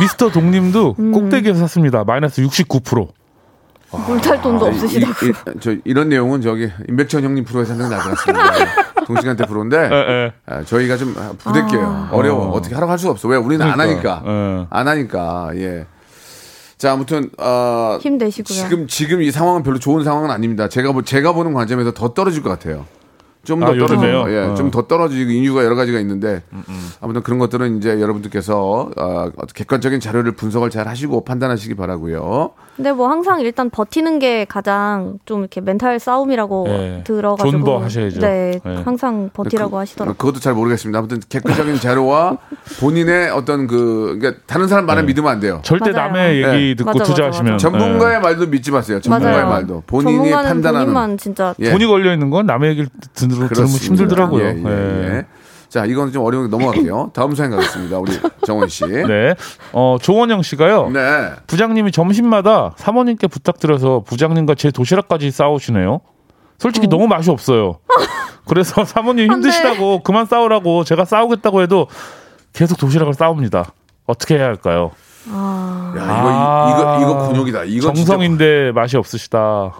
[0.00, 1.12] 미스터 동님도 음.
[1.12, 2.04] 꼭대기에서 샀습니다.
[2.04, 3.08] 마이너스 69%.
[4.08, 5.12] 물탈 돈도 아, 없으시다고.
[5.26, 8.42] 이, 이, 저 이런 내용은 저기 임백천 형님 프로에서 한장 나지 않습니다.
[9.06, 10.32] 동시간대 프로인데 예, 예.
[10.46, 12.08] 아, 저희가 좀 부대껴요.
[12.10, 12.46] 어려워.
[12.46, 12.50] 어.
[12.50, 13.28] 어떻게 하라고 할 수가 없어.
[13.28, 14.22] 왜 우리는 안 그러니까, 하니까.
[14.32, 14.66] 예.
[14.70, 15.50] 안 하니까.
[15.56, 15.86] 예.
[16.76, 18.56] 자, 아무튼 어, 힘내시고요.
[18.58, 20.68] 지금 지금 이 상황은 별로 좋은 상황은 아닙니다.
[20.68, 22.86] 제가 보- 제가 보는 관점에서 더 떨어질 것 같아요.
[23.44, 23.74] 좀더 아?
[23.76, 24.24] 떨어져요.
[24.30, 24.50] 예, 어.
[24.50, 26.42] 음, 좀더 떨어지고 이유가 여러 가지가 있는데
[27.00, 32.50] 아무튼 그런 것들은 이제 여러분들께서 어, 객관적인 자료를 분석을 잘 하시고 판단하시기 바라고요.
[32.76, 37.04] 근데 뭐 항상 일단 버티는 게 가장 좀 이렇게 멘탈 싸움이라고 예.
[37.04, 37.50] 들어가지고.
[37.50, 38.20] 존버 하셔야죠.
[38.20, 38.74] 네, 예.
[38.84, 40.16] 항상 버티라고 그, 하시더라고요.
[40.16, 40.98] 그것도 잘 모르겠습니다.
[40.98, 42.38] 아무튼 객관적인 자료와
[42.80, 45.06] 본인의 어떤 그 그러니까 다른 사람 말을 네.
[45.08, 45.60] 믿으면 안 돼요.
[45.62, 46.08] 절대 맞아요.
[46.08, 46.74] 남의 얘기 네.
[46.74, 47.70] 듣고 맞아, 맞아, 투자하시면 맞아.
[47.70, 49.00] 전문가의 말도 믿지 마세요.
[49.00, 49.48] 전문가의 맞아요.
[49.50, 51.70] 말도 본인이 판단하는 본인만 진짜 예.
[51.70, 53.84] 돈이 걸려 있는 건 남의 얘기를 들, 들으면 그렇습니다.
[53.86, 54.44] 힘들더라고요.
[54.44, 55.24] 예, 예, 예.
[55.68, 57.10] 자, 이건 좀 어려운 게 넘어갈게요.
[57.14, 57.98] 다음 사연 가겠습니다.
[57.98, 58.12] 우리
[58.46, 58.86] 정원 씨.
[58.86, 59.02] 네.
[59.08, 59.34] 네.
[59.72, 60.90] 어, 조원영 씨가요.
[61.48, 66.00] 부장님이 점심마다 사모님께 부탁드려서 부장님과 제 도시락까지 싸우시네요.
[66.58, 67.78] 솔직히 너무 맛이 없어요.
[68.46, 69.32] 그래서 사모님.
[69.32, 71.88] 힘드시다고 그만 싸우라고 제가 싸우겠다고 해도
[72.52, 73.72] 계속 도시락을 싸웁니다.
[74.06, 74.92] 어떻게 해야 할까요?
[75.32, 77.64] 아, 야, 이거, 이거, 이거 곤욕이다.
[77.64, 79.72] 이거 진짜 정성인데 맛이 없으시다.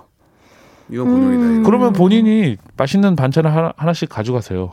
[0.90, 1.42] 이거 곤욕이다.
[1.42, 1.62] 음.
[1.64, 4.72] 그러면 본인이 맛있는 반찬을 하나, 하나씩 가져가세요.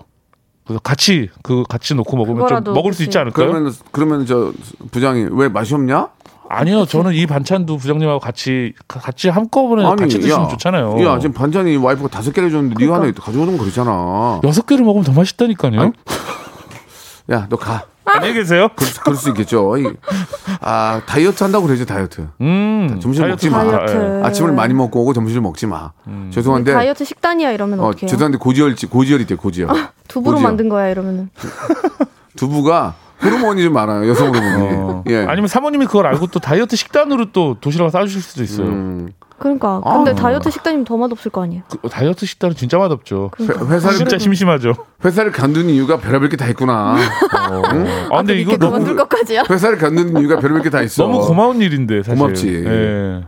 [0.65, 3.03] 그래서 같이 그 같이 놓고 먹으면 좀 먹을 수 그치.
[3.05, 3.47] 있지 않을까요?
[3.47, 4.53] 그러면, 그러면 저
[4.91, 6.09] 부장이 왜 맛이 없냐?
[6.49, 11.01] 아니요, 저는 이 반찬도 부장님하고 같이 가- 같이 한꺼번에 같이 드시면 좋잖아요.
[11.05, 14.41] 야, 지금 반찬이 와이프가 다섯 개를 줬는데 네가 하나 가져오는 거 그러잖아.
[14.43, 15.79] 여섯 개를 먹으면 더 맛있다니까요.
[15.79, 15.91] 아니,
[17.31, 17.85] 야, 너 가.
[18.05, 18.67] 안녕히 계세요.
[18.75, 19.77] 그럴, 수- 그럴 수 있겠죠.
[19.77, 19.87] 이-
[20.59, 22.27] 아, 다이어트 한다고 그러죠, 다이어트.
[22.41, 23.63] 음, 점심 다이어트 먹지 마.
[23.63, 24.19] 다이어트.
[24.21, 24.25] 예.
[24.27, 25.91] 아침을 많이 먹고 오고 점심을 먹지 마.
[26.31, 28.09] 죄송한데, 다이어트 식단이야 이러면 어, 어떡해요?
[28.09, 29.69] 죄송한데 고지혈, 고지혈 있대요, 고지혈.
[30.07, 30.47] 두부로 뭐지요?
[30.47, 31.29] 만든 거야 이러면은.
[32.35, 34.73] 두부가 호르몬이 좀 많아요, 여성 호르몬이.
[34.75, 35.03] 어.
[35.09, 35.25] 예.
[35.27, 38.67] 아니면 사모님이 그걸 알고 또 다이어트 식단으로 또 도시락을 싸주실 수도 있어요.
[38.67, 39.09] 음,
[39.41, 39.97] 그러니까 아.
[39.97, 41.63] 근데 다이어트 식단이면 더 맛없을 거 아니에요.
[41.69, 43.31] 그 다이어트 식단은 진짜 맛없죠.
[43.39, 44.73] 회, 회사를, 진짜 심심하죠.
[45.03, 46.95] 회사를 간두는 이유가 별의별 게 다 있구나.
[47.73, 47.87] 응?
[48.11, 49.43] 아, 근데 이거 너무 것까지야?
[49.49, 51.03] 회사를 간두는 이유가 별의별 게 다 있어.
[51.03, 52.17] 너무 고마운 일인데 사실.
[52.17, 52.63] 고맙지.
[52.65, 53.21] 예.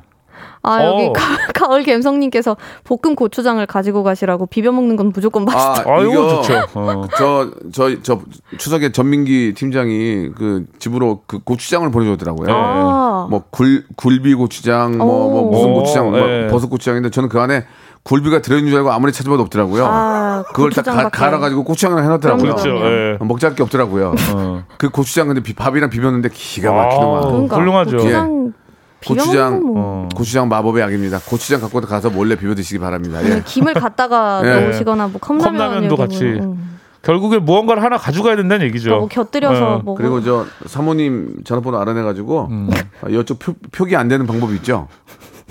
[0.64, 1.14] 아 여기 어.
[1.54, 5.90] 가, 을 감성님께서 볶음 고추장을 가지고 가시라고 비벼 먹는 건 무조건 맛있다.
[5.90, 6.66] 아, 이거 좋죠.
[6.76, 7.08] 어.
[7.18, 8.22] 저, 저, 저
[8.58, 12.48] 추석에 전민기 팀장이 그 집으로 그 고추장을 보내줬더라고요.
[12.48, 12.54] 네.
[12.56, 15.50] 아, 뭐 굴, 굴비 고추장, 뭐, 뭐 오.
[15.52, 16.48] 무슨 고추장, 뭐 네.
[16.48, 17.66] 버섯 고추장인데 저는 그 안에
[18.04, 19.86] 굴비가 들어있는 줄 알고 아무리 찾아봐도 없더라고요.
[19.86, 21.10] 아, 그걸 딱 가-.
[21.10, 22.44] 갈아가지고 고추장을 해놨더라고요.
[22.56, 22.70] 그렇죠.
[22.70, 23.18] 예.
[23.22, 24.16] 먹잘 게 없더라고요.
[24.34, 24.64] 어.
[24.78, 27.22] 그 고추장 근데 비- 밥이랑 비볐는데 기가 아, 막히더만.
[27.22, 27.98] 그러니까 훌륭하죠.
[27.98, 28.63] 고추장 비벼
[29.08, 29.74] 고추장, 뭐.
[29.76, 30.10] 어.
[30.16, 31.20] 고추장 마법의 약입니다.
[31.20, 33.24] 고추장 갖고 가서 몰래 비벼 드시기 바랍니다.
[33.24, 33.42] 예.
[33.46, 34.62] 김을 갖다가 예.
[34.66, 36.24] 넣으시거나 뭐 컵라면 컵라면도 여기 같이.
[36.26, 36.80] 음.
[37.02, 38.92] 결국에 무언가를 하나 가져가야 된다는 얘기죠.
[38.92, 39.82] 뭐 곁들여서 어.
[39.84, 42.70] 뭐 그리고 저 사모님 전화번호 알아내가지고 음.
[43.02, 44.88] 어, 이쪽 표, 표기 안 되는 방법이 있죠.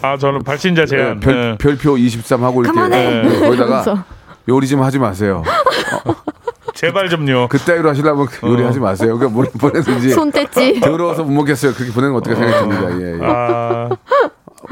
[0.01, 1.17] 아 저는 발신자 제한.
[1.17, 1.57] 예, 별, 예.
[1.59, 3.23] 별표 23 하고 이렇게 그만해!
[3.25, 4.05] 예, 거기다가.
[4.49, 5.43] 요리 좀 하지 마세요.
[6.83, 7.47] 제발 좀요.
[7.47, 9.17] 그따위로 하시려면 요리 하지 마세요.
[9.17, 10.83] 그러니까 뭘 보내든지 손 뗐지.
[10.83, 11.75] 더러워서 못 먹겠어요.
[11.75, 13.01] 그렇게 보내는 거 어떻게 생각이 듭니다.
[13.01, 13.19] 예, 예.
[13.23, 13.89] 아,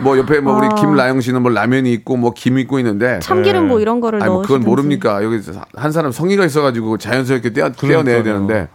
[0.00, 0.74] 뭐 옆에 뭐 우리 아.
[0.74, 4.42] 김라영 씨는 뭐 라면이 있고 뭐 김 있고 있는데 참기름 뭐 이런 거를 아니 뭐
[4.42, 4.62] 그건.
[4.62, 5.22] 모릅니까?
[5.22, 5.40] 여기
[5.76, 8.66] 한 사람 성의가 있어가지고 자연스럽게 떼어, 떼어내야 되는데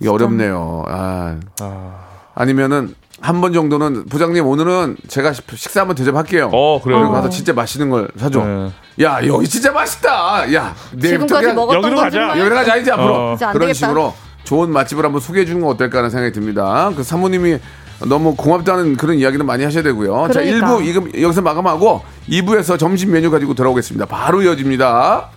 [0.00, 0.84] 이게 어렵네요.
[0.86, 1.38] 아.
[2.36, 6.50] 아니면은 한 번 정도는 부장님 오늘은 제가 식- 식사 한번 대접할게요.
[6.52, 6.98] 어, 그래요.
[7.00, 8.42] 그리고 가서 진짜 맛있는 걸 사줘.
[8.44, 8.70] 네.
[9.02, 10.52] 야 여기 진짜 맛있다.
[10.54, 11.08] 야 내일부터
[11.40, 12.18] 지금까지 그냥 먹었던 여기로 거 가자.
[12.18, 13.36] 정말 여기 가자 이제 앞으로 어.
[13.52, 13.74] 그런.
[13.74, 16.90] 식으로 좋은 맛집을 한번 소개해 주는 건 어떨까 하는 생각이 듭니다.
[16.96, 17.58] 그 사모님이
[18.08, 20.28] 너무 고맙다는 그런 이야기는 많이 하셔야 되고요.
[20.32, 20.66] 자, 그러니까.
[20.78, 24.06] 1부 이금 여기서 마감하고 2부에서 점심 메뉴 가지고 돌아오겠습니다.
[24.06, 25.28] 바로 이어집니다.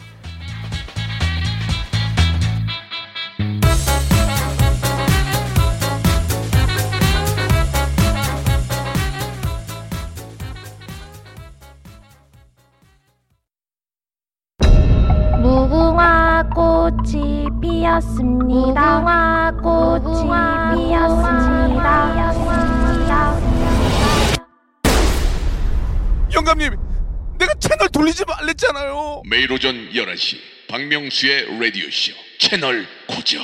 [29.43, 30.37] 매일 오전 11시
[30.69, 33.41] 박명수의 라디오쇼 채널 고정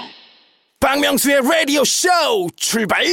[0.79, 2.07] 박명수의 라디오 쇼
[2.55, 3.03] 출발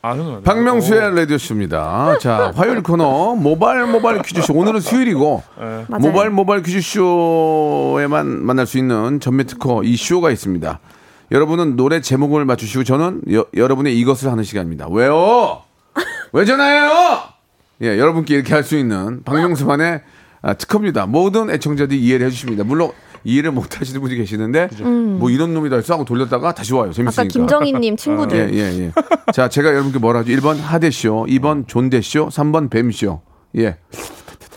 [0.00, 0.40] 아.
[0.42, 2.16] 박명수의 라디오 쇼입니다.
[2.22, 4.54] 자, 화요일 코너 모바일 모바일 퀴즈쇼.
[4.54, 5.86] 오늘은 수요일이고 맞아요.
[6.00, 10.80] 모바일 모바일 퀴즈쇼에만 만날 수 있는 전매 특허 이 쇼가 있습니다.
[11.30, 14.88] 여러분은 노래 제목을 맞추시고 저는 여, 여러분의 이것을 하는 시간입니다.
[14.88, 15.62] 왜요?
[16.32, 17.18] 왜 전화해요?
[17.82, 20.00] 예, 여러분께 이렇게 할 수 있는 박명수만의
[20.46, 21.06] 아, 특허입니다.
[21.06, 22.64] 모든 애청자들이 이해를 해주십니다.
[22.64, 22.90] 물론
[23.24, 24.68] 이해를 못 하시는 분이 계시는데
[25.18, 26.92] 뭐 이런 놈이다 해서 하고 돌렸다가 다시 와요.
[26.92, 27.22] 재밌으니까.
[27.22, 28.52] 아까 김정희님 친구들.
[28.52, 28.92] 예, 예, 예.
[29.32, 30.30] 자, 제가 여러분께 뭐라 하죠?
[30.32, 33.22] 1번 하대쇼, 2번 존대쇼, 3번 뱀쇼.
[33.56, 33.78] 예.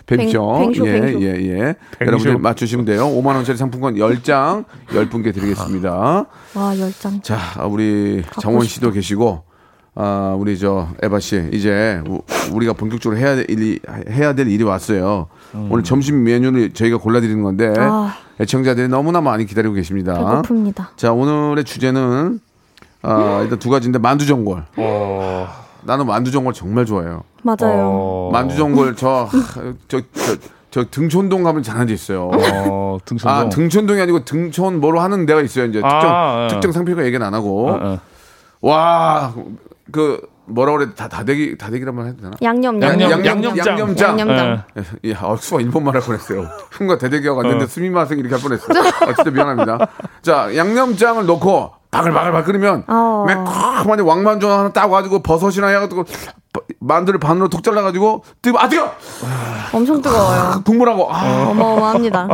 [0.06, 0.58] 뱀쇼.
[0.86, 1.22] 예, 뱅쇼.
[1.22, 1.76] 예, 예.
[2.02, 3.06] 여러분들 맞추시면 돼요.
[3.08, 6.26] 5만 원짜리 상품권 10장, 10분께 드리겠습니다.
[6.56, 7.22] 와 열장.
[7.22, 7.38] 자,
[7.70, 9.44] 우리 정원 씨도 계시고,
[9.96, 12.22] 아, 우리 저 에바 씨, 이제 우-
[12.54, 15.28] 우리가 본격적으로 해야 될 일이, 해야 될 일이 왔어요.
[15.54, 18.14] 오늘 점심 메뉴를 저희가 골라드리는 건데, 아.
[18.40, 20.14] 애청자들이 너무나 많이 기다리고 계십니다.
[20.14, 20.88] 배고픕니다.
[20.98, 22.40] 자, 오늘의 주제는
[23.02, 24.64] 아, 일단 두 가지인데 만두전골.
[24.78, 25.48] 어,
[25.84, 27.24] 나는 만두전골 정말 좋아해요.
[27.44, 27.58] 맞아요.
[27.62, 29.30] 어, 만두전골 저
[29.88, 30.38] 저 저
[30.70, 32.30] 저 등촌동 가면 잘하는 데 있어요.
[32.34, 33.32] 어, 등촌동.
[33.38, 35.66] 아, 등촌동이 아니고 등촌 뭐로 하는 데가 있어요.
[35.66, 36.48] 이제 아, 특정 예.
[36.50, 37.70] 특정 상표가 얘기는 안 하고.
[37.70, 38.00] 어, 어.
[38.62, 39.34] 와,
[39.92, 40.88] 그 뭐라 그래?
[40.96, 42.32] 다 다대기 다대기라면 해도 되나?
[42.42, 43.68] 양념 양념, 양념 양념장.
[43.80, 44.20] 양념장.
[44.20, 44.64] 양념장.
[44.78, 44.84] 예.
[45.10, 46.48] 예, 아, 수가 일본 말 할 뻔했어요.
[46.72, 47.68] 흥과 대대기가 왔는데 어.
[47.68, 48.80] 스미마생 이렇게 할 뻔했어요.
[49.02, 49.88] 아, 진짜 미안합니다.
[50.22, 53.26] 자, 양념장을 넣고 바글바글바글 끓이면 어.
[53.28, 56.04] 매콤하게 왕만두 하나 딱 와가지고 버섯이나 해가지고
[56.54, 58.92] 바- 만두를 반으로 톡 잘라가지고 뜨거 아 뜨거
[59.74, 60.62] 엄청 뜨거워요.
[60.66, 62.28] 국물하고 아, 어마어마합니다.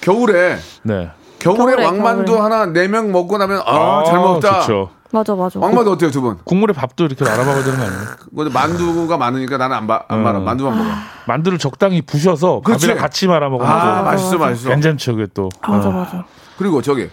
[0.00, 1.10] 겨울에 네.
[1.38, 2.42] 겨울에, 겨울에, 왕만두 겨울에.
[2.42, 4.60] 하나 네 명 먹고 나면 아잘 먹다.
[4.60, 4.90] 좋죠.
[5.12, 5.58] 맞아 맞아.
[5.58, 6.38] 왕만두 어때요 두 분?
[6.44, 8.00] 국물에 밥도 이렇게 말아 먹어야 되는 거 아니에요?
[8.36, 10.44] 근데 만두가 많으니까 나는 안, 바, 안 말아 음.
[10.44, 10.88] 만두만 먹어.
[11.26, 12.86] 만두를 적당히 부셔서 그렇지.
[12.86, 14.68] 밥이랑 같이 말아 먹으면 아또 맛있어 맛있어.
[14.68, 15.48] 괜찮죠, 그게 또.
[15.66, 16.24] 맞아 맞아.
[16.58, 17.08] 그리고 저기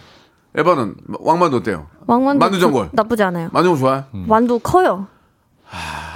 [0.56, 1.86] 에바는 왕만두 어때요?
[2.06, 2.90] 왕만두 만두 전골.
[2.90, 3.48] 그- 나쁘지 않아요.
[3.52, 4.04] 만두 좋아해?
[4.12, 5.06] 만두 커요.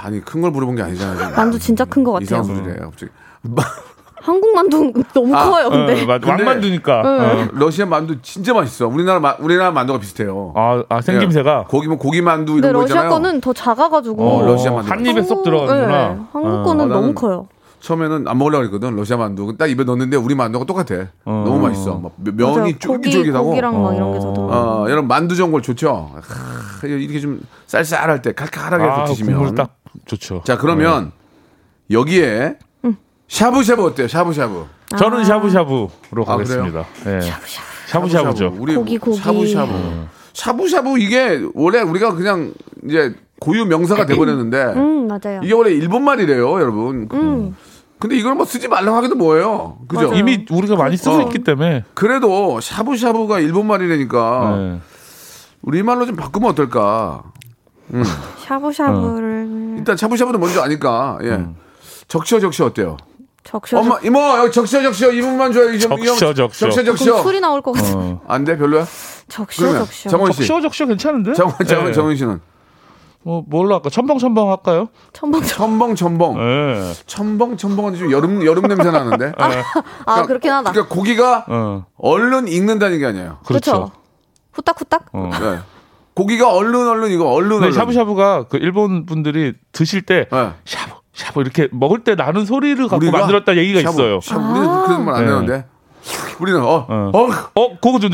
[0.03, 1.35] 아니 큰 걸 물어본 게 아니잖아요.
[1.35, 2.25] 만두 진짜 큰것 같아요.
[2.25, 2.89] 이상한 소리를 해요.
[2.91, 3.11] 갑자기.
[4.25, 5.69] 마- 한국 만두 너무 아, 커요.
[5.69, 7.01] 근데 어, 맞- 근데- 왕만두니까.
[7.01, 7.47] 어.
[7.53, 8.87] 러시아 만두 진짜 맛있어.
[8.87, 10.53] 우리나라 마, 우리나라 만두가 비슷해요.
[10.55, 11.69] 아, 아, 생김새가 예.
[11.69, 13.09] 고기 뭐 고기 만두 근데 이런 거 러시아.
[13.09, 14.91] 거는 더 작아가지고 어, 러시아 만두.
[14.91, 16.07] 한 입에 쏙 한국- 들어가는구나.
[16.13, 16.63] 네, 한국 어.
[16.63, 17.47] 거는 어, 너무 커요.
[17.81, 18.95] 처음에는 안 먹으려고 했거든.
[18.95, 19.57] 러시아 만두.
[19.57, 21.07] 딱 입에 넣었는데 우리 만두가 똑같아.
[21.25, 21.43] 어.
[21.45, 21.95] 너무 맛있어.
[21.97, 23.45] 막 면이 쫄깃쫄깃하고.
[23.49, 24.25] 고기랑 막 이런 게 더.
[24.37, 26.11] 어, 여러분 만두 전골 좋죠.
[26.15, 29.35] 하, 이렇게 좀 쌀쌀할 때 칼칼하게 아, 드시면.
[29.37, 29.71] 국물 딱
[30.05, 30.43] 좋죠.
[30.45, 31.11] 자 그러면
[31.91, 32.55] 여기에
[33.27, 34.07] 샤브샤브 어때요?
[34.07, 34.65] 샤브샤브.
[34.91, 34.97] 네.
[34.97, 35.89] 저는 샤브샤브로
[36.21, 36.85] 아, 가겠습니다.
[37.07, 37.19] 예.
[37.87, 38.53] 샤브샤브 죠.
[38.57, 39.17] 우리 고기, 고기.
[39.17, 40.07] 샤브샤브.
[40.33, 42.53] 샤브샤브 이게 원래 우리가 그냥
[42.87, 45.41] 이제 고유 명사가 돼버렸는데 음 맞아요.
[45.43, 47.07] 이게 원래 일본 말이래요, 여러분.
[47.11, 47.55] 음
[47.99, 49.77] 근데 이걸 뭐 쓰지 말라고 하기도 뭐예요.
[49.87, 50.07] 그죠?
[50.09, 50.19] 맞아요.
[50.19, 51.21] 이미 우리가 많이 쓰고 어.
[51.23, 51.83] 있기 때문에.
[51.93, 54.79] 그래도 샤브샤브가 일본 말이라니까 예.
[55.61, 57.23] 우리말로 좀 바꾸면 어떨까?
[58.39, 61.45] 샤브샤브를 일단 샤브샤브도 먼저 아니까 예.
[62.07, 62.97] 적셔 적셔 어때요?
[63.43, 63.79] 적셔.
[63.79, 65.71] 엄마 이모 여기 적셔 적셔 이분만 줘요.
[65.73, 66.69] 이 좀- 이 형, 적셔, 적셔.
[66.69, 67.23] 적셔 그럼 적셔.
[67.23, 67.91] 소리 나올 것 같아.
[67.97, 68.21] 어.
[68.27, 68.85] 안돼 별로야?
[69.27, 70.09] 적셔 그러면 적셔.
[70.09, 71.33] 정원 씨, 적셔 적셔 괜찮은데?
[71.33, 71.93] 정원 정원 예.
[71.93, 72.39] 정원 씨는
[73.25, 73.89] 뭐 뭘로 할까?
[73.89, 74.87] 첨벙 첨벙 할까요?
[75.13, 75.41] 첨벙.
[75.43, 76.93] 첨벙 첨벙 예.
[77.05, 79.33] 첨벙 첨벙은 좀 여름 여름 냄새 나는데.
[80.05, 80.71] 아 그렇긴 하다.
[80.71, 81.85] 그러니까 고기가 어.
[81.97, 83.39] 얼른 익는다는 게 아니에요.
[83.45, 83.71] 그렇죠.
[83.71, 83.91] 그렇죠.
[84.53, 85.05] 후딱후딱.
[85.13, 85.29] 어.
[85.39, 85.59] 네.
[86.15, 87.71] 고기가 얼른 얼른 이거 얼른 근데 얼른.
[87.73, 90.49] 샤브샤브가 그 일본 분들이 드실 때 네.
[90.65, 94.19] 샤브 샤브 이렇게 먹을 때 나는 소리를 갖고 우리가 만들었다 얘기가 샤브, 있어요.
[94.21, 95.31] 샤브, 우리는 그런 말안 네.
[95.31, 95.65] 되는데.
[96.39, 97.11] 우리는 어, 어.
[97.13, 98.11] 어, 어, 그거 좀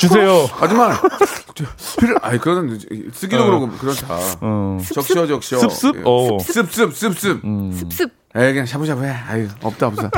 [0.00, 0.48] 주세요.
[0.50, 0.96] 하지만
[2.00, 2.78] 필요 아니 그거는
[3.12, 3.46] 쓰기도 어.
[3.46, 4.16] 그러고 그렇다.
[4.40, 4.78] 어.
[4.92, 5.58] 적셔 적셔.
[5.58, 5.96] 습습?
[5.96, 6.02] 예.
[6.04, 6.38] 어.
[6.40, 7.40] 습습 습습.
[7.74, 8.19] 습습.
[8.36, 9.10] 에이 그냥 샤브샤브 해.
[9.28, 10.08] 아유 없다 없어.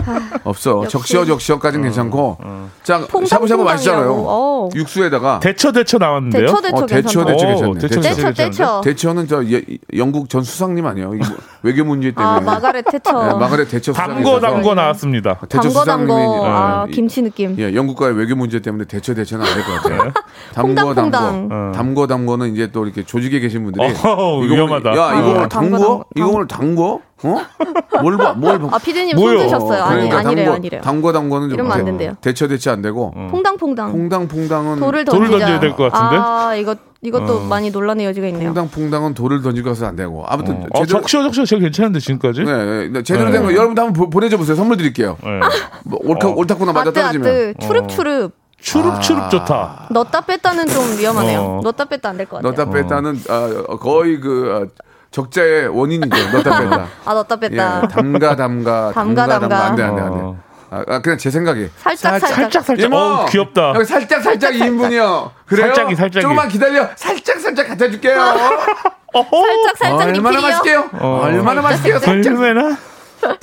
[0.44, 0.86] 없어.
[0.86, 2.36] 적시어 적시어까지는 괜찮고.
[2.82, 3.26] 자 퐁당퐁당이라고.
[3.26, 4.12] 샤브샤브 맛있잖아요.
[4.28, 4.68] 어.
[4.74, 6.46] 육수에다가 데쳐 데쳐 나왔는데요.
[6.46, 7.02] 데쳐 데쳐 어, 데쳐.
[7.02, 7.78] 데쳐 오, 괜찮네.
[7.80, 8.80] 대처 대처 대처 대처.
[8.84, 9.62] 대처는 저 예-
[9.96, 11.14] 영국 전 수상님 아니에요?
[11.14, 11.24] 이거
[11.62, 12.36] 외교 문제 때문에.
[12.36, 13.12] 아 마가렛 태처.
[13.12, 15.38] 네, 마가렛 대처 수상이 담궈 담궈 나왔습니다.
[15.48, 16.12] 대처 담궈 담궈.
[16.12, 17.56] 수상님이 아 어, 이- 김치 느낌.
[17.58, 20.12] 예, 영국과의 외교 문제 때문에 대처 대처는 안될것 같아요.
[20.52, 20.92] 담궈.
[20.94, 21.72] 담궈 어.
[21.74, 24.90] 담궈 담궈는 이제 또 이렇게 조직에 계신 분들이 이거 위험하다.
[24.90, 26.04] 야 이거 어, 담궈.
[26.14, 28.00] 이거 오늘 담궈 어?
[28.02, 28.32] 뭘 봐?
[28.34, 28.68] 뭘 봐?
[28.72, 29.38] 아 피디님 뭐요?
[29.38, 29.82] 손 드셨어요.
[29.84, 30.80] 아니 그러니까 아니래요 담궈, 아니래요.
[30.80, 32.16] 담궈 담궈는 좀 이러면 안 대- 된대요.
[32.20, 33.92] 대처 대처 안 되고 퐁당퐁당.
[33.92, 35.38] 퐁당퐁당은 돌을 돌을 던지자.
[35.38, 36.16] 던져야 될 것 같은데?
[36.20, 38.48] 아 이거 이것도 많이 논란의 여지가 있네요.
[38.52, 42.42] 퐁당퐁당은 돌을 던지고 가서 안 되고 아무튼 어, 제대로 적시어 적시어 제일 괜찮은데 지금까지.
[42.44, 43.32] 네, 네, 제대로 네.
[43.38, 44.56] 된거 여러분도 한번 보- 보내줘 보세요.
[44.56, 45.16] 선물 드릴게요.
[45.22, 45.30] 네.
[45.84, 46.32] 뭐 옳다 어.
[46.34, 47.28] 옳다구나 맞아 아뜨 떨어지면.
[47.28, 48.32] 아뜨 추릅추릅.
[48.60, 49.88] 추릅추릅 좋다.
[49.90, 51.40] 넣었다 뺐다는 좀 위험하네요.
[51.40, 51.60] 어.
[51.64, 52.52] 넣었다 뺐다 안 될 것 같아요.
[52.52, 56.16] 넣다 뺐다는 아, 거의 그 아, 적자의 원인이죠.
[56.38, 56.86] 넣다 뺐다.
[57.04, 57.80] 아 넣었다 뺐다.
[57.84, 59.64] 예, 담가 담가 담가, 담가.
[59.66, 60.18] 안 돼 안 돼 안돼.
[60.20, 60.36] 어.
[60.70, 62.30] 아, 아, 그냥 제 생각에 살짝 살짝.
[62.34, 62.86] 살짝 살짝.
[62.86, 63.74] 이모 어 귀엽다.
[63.74, 65.30] 여기 살짝 살짝 2인분이요.
[65.44, 65.66] 그래요?
[65.66, 66.22] 살짝이, 살짝이.
[66.22, 66.88] 조금만 기다려.
[66.96, 68.16] 살짝 살짝 갖다 줄게요.
[69.12, 70.40] 살짝 살짝 얼마나 리필이요.
[70.40, 70.90] 맛있게요?
[70.94, 71.20] 어.
[71.24, 71.98] 얼마나 맛있게요?
[71.98, 72.76] 살짝 얼마나?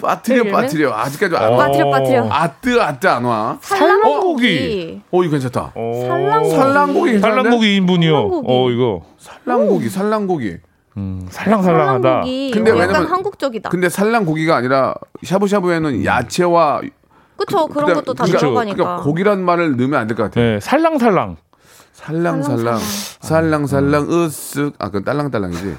[0.02, 0.92] 빠뜨려 네, 빠뜨려.
[0.94, 1.58] 아직까지 안 와.
[1.68, 2.28] 빠뜨려 빠뜨려.
[2.32, 3.58] 아뜨 아뜨 안 와.
[3.62, 5.02] 살랑고기.
[5.12, 5.72] 어 이거 괜찮다.
[5.76, 6.50] 살랑고기.
[6.56, 7.22] 살랑고기 괜찮은데?
[7.44, 8.12] 살랑고기 2인분이요.
[8.12, 8.48] 살랑고기.
[8.50, 10.58] 어 이거 살랑고기 살랑고기.
[10.98, 12.02] 음, 살랑살랑하다.
[12.02, 12.52] 살랑고기.
[12.54, 13.70] 근데 약간 왜냐면- 한국적이다.
[13.70, 16.82] 근데 살랑 고기가 아니라 샤브샤브에는 야채와
[17.38, 18.76] 그쵸 그런 그다음- 것도 다 그러니까- 들어가니까.
[18.78, 20.44] 그러니까 고기란 말을 넣으면 안 될 것 같아요.
[20.56, 21.38] 네, 살랑살랑.
[21.94, 22.80] 살랑살랑
[23.20, 25.76] 살랑살랑 으쓱 아 그건 딸랑딸랑이지.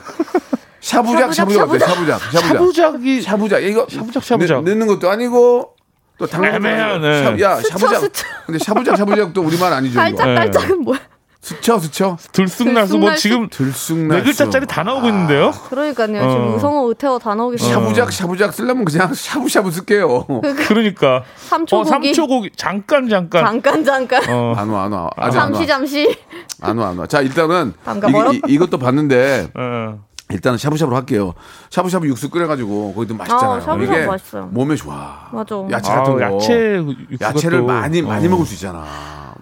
[0.80, 1.78] 샤부작 샤부작, 샤부작 어때?
[1.86, 4.62] 샤부작 샤부작 샤부작이 샤부작 이거 샤부작, 샤부작.
[4.64, 5.74] 넣, 는 것도 아니고
[6.18, 7.24] 또 당근 애매한, 네.
[7.24, 8.26] 샤- 야 스쳐, 샤부작 스쳐.
[8.46, 10.24] 근데 샤부작 샤부작도 우리말 아니죠 이거.
[10.24, 10.34] 네.
[10.34, 10.98] 깔짝은 뭐야?
[11.42, 13.14] 스쳐 스쳐 들쑥날쑥 뭐.
[13.14, 15.52] 지금 들쑥날쑥 네 글자짜리 다 나오고 있는데요.
[15.70, 16.06] 그러니까요.
[16.08, 16.52] 지금 어.
[16.54, 17.72] 의성어 의태어 다 나오기 시작.
[17.80, 20.26] 샤부작 샤부작 쓰려면 그냥 샤부샤부 쓸게요.
[20.68, 21.90] 그러니까 삼초 어, 고기.
[22.14, 23.42] 삼초고기 잠깐 잠깐.
[23.44, 24.22] 잠깐 잠깐.
[24.28, 24.54] 어.
[24.56, 25.52] 안 와 안 와 아직 안 와.
[25.54, 26.18] 잠시 잠시.
[26.60, 27.06] 안 와, 안 와.
[27.06, 28.32] 자, 일단은 담가 이, 멀어?
[28.34, 29.98] 이, 이것도 봤는데 어.
[30.32, 31.34] 일단은 샤브샤브로 할게요.
[31.70, 33.50] 샤브샤브 육수 끓여가지고 거기도 맛있잖아요.
[33.56, 34.48] 아, 샤브샤브 이게 맛있어요.
[34.52, 35.28] 몸에 좋아.
[35.32, 35.56] 맞아.
[35.70, 36.20] 야채 아, 같은 거.
[36.22, 36.82] 야채
[37.20, 38.30] 야채를 또- 많이 많이 어.
[38.30, 38.84] 먹을 수 있잖아.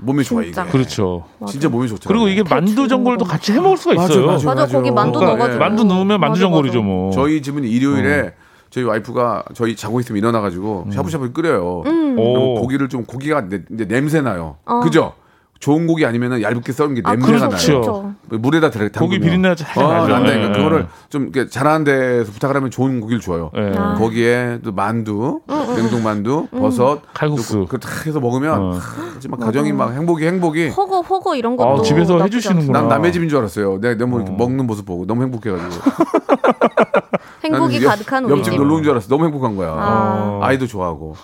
[0.01, 0.62] 몸에 좋아 진짜.
[0.62, 0.70] 이게.
[0.70, 1.24] 그렇죠.
[1.48, 2.09] 진짜 몸에 좋잖아.
[2.09, 3.24] 그리고 이게 만두 전골도.
[3.24, 4.27] 같이 해 먹을 수가 맞아, 있어요.
[4.27, 4.46] 맞아.
[4.55, 5.55] 맞아 거기 만두 그러니까, 넣어가지고.
[5.55, 5.59] 예.
[5.68, 6.87] 만두 넣으면 만두 맞아, 전골이죠 맞아.
[6.87, 7.11] 뭐.
[7.12, 8.35] 저희 집은 일요일에
[8.70, 11.83] 저희 와이프가 저희 자고 있으면 일어나가지고 샤브샤브를 끓여요.
[11.87, 12.16] 음.
[12.16, 14.57] 고기를 좀 고기가 내, 이제 냄새 나요.
[14.66, 14.81] 어.
[14.81, 15.14] 그죠?
[15.61, 17.73] 좋은 고기 아니면 얇게 썰은 게 아, 냄새가 그렇죠.
[17.73, 17.81] 나요.
[17.81, 18.14] 그렇죠.
[18.38, 20.07] 물에다 들어 고기 비린내가 살짝 어.
[20.07, 20.87] 난다니까 예, 그거를 예.
[21.11, 23.51] 좀 이렇게 잘하는 데서 부탁을 하면 좋은 고기를 줘요.
[23.57, 23.73] 예.
[23.77, 23.94] 아.
[23.94, 25.40] 거기에 또 만두,
[25.75, 27.66] 냉동 만두, 버섯, 칼국수.
[27.68, 28.71] 그딱 해서 먹으면 어.
[28.73, 30.68] 하, 막 가정이 막 행복이 행복이.
[30.68, 32.81] 허거 허거 이런 것도 아, 집에서 해주시는구나.
[32.81, 33.81] 난 남의 집인 줄 알았어요.
[33.81, 34.21] 내가 너무 어.
[34.21, 35.90] 이렇게 먹는 모습 보고 너무 행복해가지고.
[35.90, 38.57] 않- 행복이 가득한 우리 옆집 집.
[38.59, 39.09] 놀러 온 줄 알았어.
[39.09, 39.71] 너무 행복한 거야.
[39.73, 40.38] 아.
[40.42, 41.16] 아이도 좋아하고.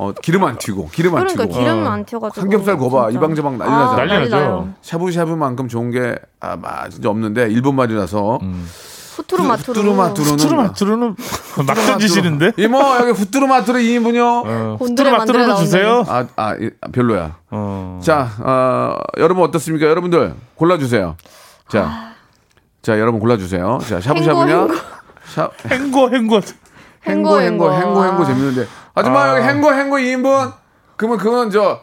[0.00, 1.58] 어, 기름 안 튀고, 기름 안 그러니까 튀고.
[1.58, 2.40] 기름 안 튀어가지고.
[2.40, 3.10] 삼겹살 거봐.
[3.10, 3.18] 진짜.
[3.18, 3.96] 이방저방 난리 아, 나잖아.
[4.06, 4.68] 난리 나죠.
[4.80, 8.38] 샤브샤브만큼 좋은 게, 아, 마, 진짜 없는데, 일본 말이라서.
[9.16, 9.78] 후투루마투루.
[9.80, 10.36] 후뚜루마뚜루는.
[10.38, 11.16] 투르마투르는
[11.66, 12.52] 막 던지시는데.
[12.56, 14.22] 이모, 여기 후뚜루마뚜루 2인분이요.
[14.46, 15.56] 어, 나온다네.
[15.56, 16.02] 주세요.
[16.08, 17.36] 아, 아, 이- 아, 별로야.
[17.50, 18.00] 어.
[18.02, 19.86] 자, 어, 여러분 어떻습니까?
[19.86, 21.16] 여러분들 골라 주세요.
[21.68, 22.14] 자,
[22.80, 23.78] 자, 여러분 골라 주세요.
[23.86, 24.58] 자, 샤브샤브냐?
[24.60, 24.74] 행거,
[25.26, 26.40] 샤, 행거 행거.
[27.06, 28.26] 행고, 행고, 행거, 행고, 행고 아.
[28.26, 28.66] 재밌는데.
[28.94, 29.36] 아줌마, 아.
[29.36, 30.52] 여기 행고, 행고 2인분?
[30.96, 31.80] 그러면 그건 저,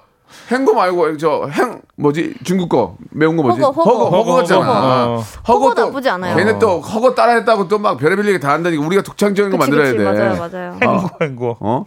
[0.52, 2.36] 행고 말고, 저, 행, 뭐지?
[2.44, 2.96] 중국 거.
[3.12, 3.62] 매운 거 뭐지?
[3.62, 4.04] 허거, 허거.
[4.06, 4.64] 허거, 허거 같잖아.
[4.66, 5.24] 허거.
[5.48, 6.36] 허거 또 나쁘지 않아요.
[6.36, 9.92] 걔네 또 허거 따라했다고 또 막 별의별 얘기 다 한다니까 우리가 독창적인 거 그치, 만들어야
[9.94, 10.04] 그치, 돼.
[10.04, 10.78] 맞아요, 맞아요.
[10.82, 11.58] 행거 행거.
[11.62, 11.86] 어?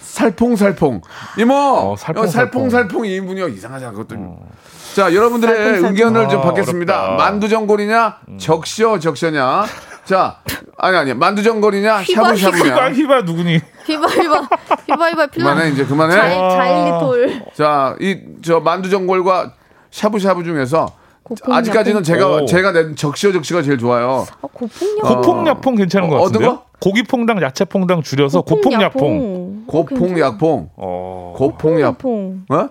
[0.00, 1.00] 살퐁살퐁.
[1.38, 1.54] 이모!
[1.54, 2.70] 어, 살퐁살퐁.
[2.70, 3.54] 살퐁살퐁 2인분이요.
[3.54, 4.16] 이상하잖아, 그것도.
[4.94, 5.90] 자, 여러분들의 살퐁살퐁.
[5.90, 7.02] 의견을 좀 아, 받겠습니다.
[7.04, 7.24] 어렵다.
[7.24, 8.16] 만두전골이냐?
[8.38, 9.64] 적시어, 적셔냐?
[10.08, 10.38] 자,
[10.78, 11.98] 아니, 아니, 만두전골이냐?
[12.00, 12.90] 휘바, 휘바 샤브샤브냐?
[12.92, 13.60] 휘바 누구니?
[13.84, 14.40] 휘바 휘바
[14.86, 15.50] 휘바 휘바 필라.
[15.50, 16.16] 그만해, 이제 그만해.
[16.16, 17.42] 자일 자일리톨.
[17.54, 19.52] 자, 이, 저, 만두전골과
[19.90, 20.86] 샤브샤브 중에서
[21.22, 22.02] 고폭 아직까지는 야뽕.
[22.04, 22.46] 제가, 오.
[22.46, 24.26] 제가 낸 적시어, 적시가 제일 좋아요.
[24.40, 25.02] 아, 고폭야.
[25.02, 26.56] 고폭야퐁 괜찮은 것 어, 같은데요?
[26.56, 26.62] 거?
[26.80, 29.66] 고기 퐁당 야채 퐁당 줄여서 고폭야퐁.
[29.66, 30.70] 고퐁약퐁.
[30.76, 31.34] 어.
[31.36, 32.44] 고퐁약, 고폭야퐁.
[32.48, 32.68] 어?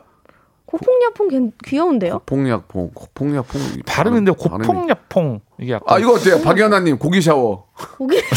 [1.29, 2.19] 괜- 귀여운데요?
[2.19, 2.91] 고퐁약퐁.
[2.93, 3.61] 고퐁약퐁.
[3.85, 6.41] 발음인데 고폭야퐁 이게 약간 아, 이거 어때요?
[6.41, 7.65] 박연아님, 고기 샤워.
[7.97, 8.21] 고기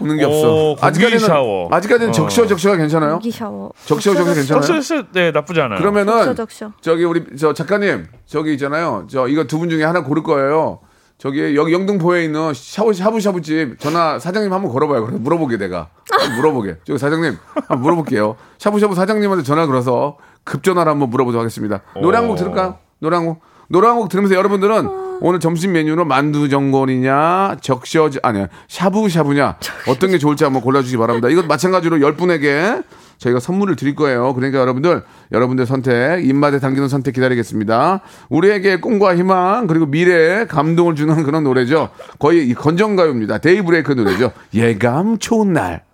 [0.00, 0.28] 오는 게 오,
[0.72, 0.86] 없어.
[0.86, 1.68] 아직까지는 샤워.
[1.70, 2.12] 아직까지는 어.
[2.12, 3.14] 적셔 적셔가 괜찮아요?
[3.14, 3.72] 고기 샤워.
[3.86, 4.62] 적셔 적셔 괜찮아요?
[4.62, 5.78] 적셔 네 나쁘지 않아요.
[5.78, 6.72] 그러면은 적셔, 적셔.
[6.80, 9.06] 저기 우리 저 작가님 저기 있잖아요.
[9.08, 10.80] 저 이거 두 분 중에 하나 고를 거예요.
[11.16, 15.06] 저기 여기 영등포에 있는 샤워 샤브샤브집 전화 사장님 한번 걸어봐요.
[15.06, 15.88] 그래 물어보게 내가
[16.36, 16.78] 물어보게.
[16.84, 18.36] 저기 사장님 한번 물어볼게요.
[18.58, 21.80] 샤브샤브 사장님한테 전화 걸어서 급전화를 한번 물어보도록 하겠습니다.
[22.00, 22.78] 노래 한 곡 들을까?
[23.00, 23.40] 노래 한 곡.
[23.68, 29.56] 노래 한 곡 들으면서 여러분들은 오늘 점심 메뉴로 만두 전골이냐, 적셔, 아니야, 샤브샤브냐,
[29.88, 31.28] 어떤 게 좋을지 한번 골라주시기 바랍니다.
[31.28, 32.82] 이것 마찬가지로 10분에게
[33.18, 34.34] 저희가 선물을 드릴 거예요.
[34.34, 35.02] 그러니까 여러분들,
[35.32, 38.00] 여러분들 선택, 입맛에 담기는 선택 기다리겠습니다.
[38.28, 41.90] 우리에게 꿈과 희망, 그리고 미래에 감동을 주는 그런 노래죠.
[42.18, 43.38] 거의 이 건전가요입니다.
[43.38, 44.32] 데이브레이크 노래죠.
[44.52, 45.84] 예감 좋은 날.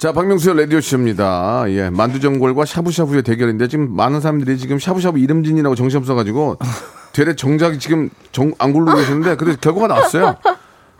[0.00, 1.64] 자, 박명수의 라디오쇼입니다.
[1.68, 6.56] 예, 만두전골과 샤브샤브의 대결인데 지금 많은 사람들이 지금 샤브샤브 이름진이라고 정신없어가지고
[7.12, 10.36] 되레 정작이 지금 정, 안 굴르고 계시는데 그래서 결과가 나왔어요.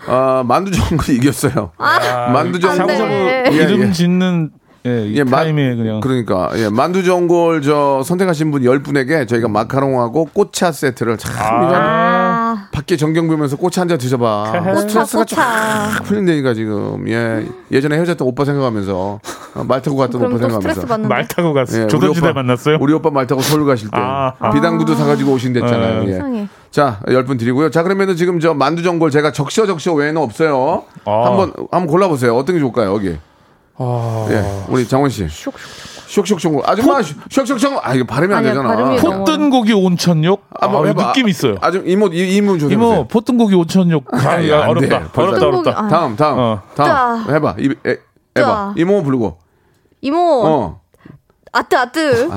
[0.06, 1.72] 아, 만두전골이 이겼어요.
[1.78, 2.80] 만두전골.
[2.80, 3.44] 안 돼.
[3.46, 4.50] 아, 이름 짓는
[4.86, 9.46] 예, 이 예, 마- 타임에 그냥 그러니까 예, 만두 전골 저 선택하신 분 10분에게 저희가
[9.48, 11.32] 마카롱하고 꽃차 세트를 참
[11.64, 14.52] 이거 아, 밖에 전경 보면서 꽃한잔 드셔봐.
[14.52, 15.36] 꽃차, 스트레스가 꽃차.
[15.36, 17.06] 쫙 풀린다니까 지금.
[17.08, 17.44] 예.
[17.70, 19.20] 예전에 헤어졌던 오빠 생각하면서
[19.56, 20.98] 어, 말 타고 갔던 오빠 또 생각하면서.
[21.08, 21.76] 말 타고 갔어.
[21.78, 22.78] 예, 우리 조선시대 오빠- 만났어요.
[22.80, 24.32] 우리 오빠 말 타고 서울 가실 때 아.
[24.54, 26.02] 비단구두 사가지고 오신댔잖아요.
[26.04, 26.08] 네.
[26.08, 26.12] 예.
[26.12, 26.48] 세상에.
[26.70, 27.70] 자, 열분 드리고요.
[27.70, 30.84] 자, 그러면은 지금 저 만두 전골 제가 적셔 적셔 외에는 없어요.
[31.04, 31.26] 아.
[31.26, 32.34] 한번 한번 골라 보세요.
[32.36, 33.18] 어떤 게 좋을까요, 여기?
[33.82, 35.26] 아, 예, 우리 장원 씨.
[35.26, 36.62] 슉슉슉.
[36.68, 37.80] 아줌마 슉슉슉.
[37.82, 38.68] 아, 이거 발음이 안 아니야, 되잖아.
[38.68, 40.44] 발음이 너무- 포뜬 고기 온천육.
[40.60, 41.06] 아, 한번 해봐.
[41.08, 41.54] 느낌 있어요.
[41.62, 43.06] 아줌 이모 이- 이모 좀 이모 해보세요.
[43.08, 44.04] 포뜬 고기 온천육.
[44.12, 44.86] 아, 아니, 야, 안 돼.
[44.86, 45.12] 어렵다.
[45.12, 45.46] 벌써- 어렵다.
[45.46, 45.84] 포뜬 고기- 어렵다.
[45.84, 45.88] 아.
[45.88, 46.62] 다음 다음 어.
[46.74, 47.32] 다음 따.
[47.32, 47.96] 해봐 이 에,
[48.36, 48.74] 해봐 따.
[48.76, 49.38] 이모 부르고
[50.02, 50.80] 이모, 어
[51.52, 52.28] 아뜨 아뜨.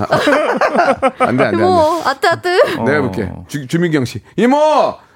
[1.20, 2.48] 안돼 안돼 이모, 아뜨 아뜨.
[2.78, 4.58] 내가 해볼게 주, 주민경 씨 이모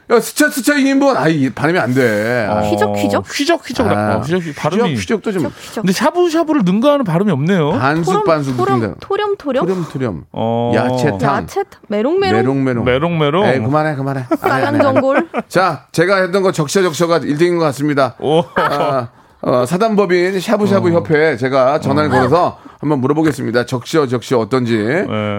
[0.09, 3.25] 야 스쳐 스쳐 2인분 아이 발음이 안 돼 어, 휘적, 휘적?
[3.27, 3.87] 휘적 휘적.
[3.87, 4.55] 아, 어, 휘적 휘적.
[4.55, 4.95] 발음이.
[4.95, 5.81] 휘적도 좀 휘적.
[5.81, 7.71] 근데 샤브샤브를 능가하는 발음이 없네요.
[7.71, 9.65] 반숙 반숙 토렴, 느낌다 토렴, 토렴.
[9.65, 10.71] 토렴토렴 어.
[10.73, 12.37] 야채탕 야채, 메롱메롱.
[12.39, 13.45] 메롱메롱 메롱메롱.
[13.47, 14.77] 에이 그만해 그만해 안 해, 안 해, 안 해.
[14.83, 15.27] 쌍전골.
[15.49, 18.43] 자 제가 했던 거 적셔 적셔가 1등인 것 같습니다 오.
[18.55, 19.09] 아,
[19.41, 23.65] 어, 사단법인 샤브샤브 협회에 제가 전화를 걸어서 한번 물어보겠습니다.
[23.65, 24.77] 적셔 적셔 어떤지.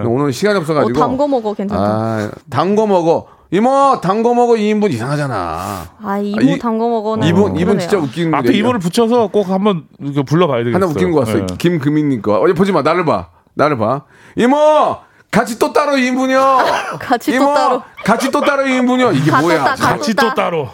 [0.05, 0.99] 오늘 시간이 어, 없어가지고.
[0.99, 1.83] 담궈 먹어, 괜찮다.
[1.83, 3.27] 아, 담궈 먹어.
[3.51, 5.85] 이모, 담궈 먹어 2인분 이상하잖아.
[6.03, 7.27] 아, 이모 이- 담궈 먹어는.
[7.27, 7.79] 이분, 이분.
[7.79, 8.59] 진짜 웃긴 앞에 얘기야.
[8.59, 9.85] 이모를 붙여서 꼭 한번
[10.27, 10.75] 불러봐야 되겠어요.
[10.75, 11.47] 하나 웃긴 거 왔어요.
[11.51, 11.55] 예.
[11.57, 12.39] 김금희님 거.
[12.39, 12.83] 어디 보지 마.
[12.83, 13.29] 나를 봐.
[13.55, 14.03] 나를 봐.
[14.35, 14.97] 이모!
[15.31, 16.99] 같이 또 따로 2인분이요.
[17.01, 17.45] 같이 이모!
[17.45, 17.81] 또 따로.
[18.05, 19.15] 같이 또 따로 2인분이요.
[19.15, 19.75] 이게 뭐야?
[19.75, 20.69] 같이 또또 따로.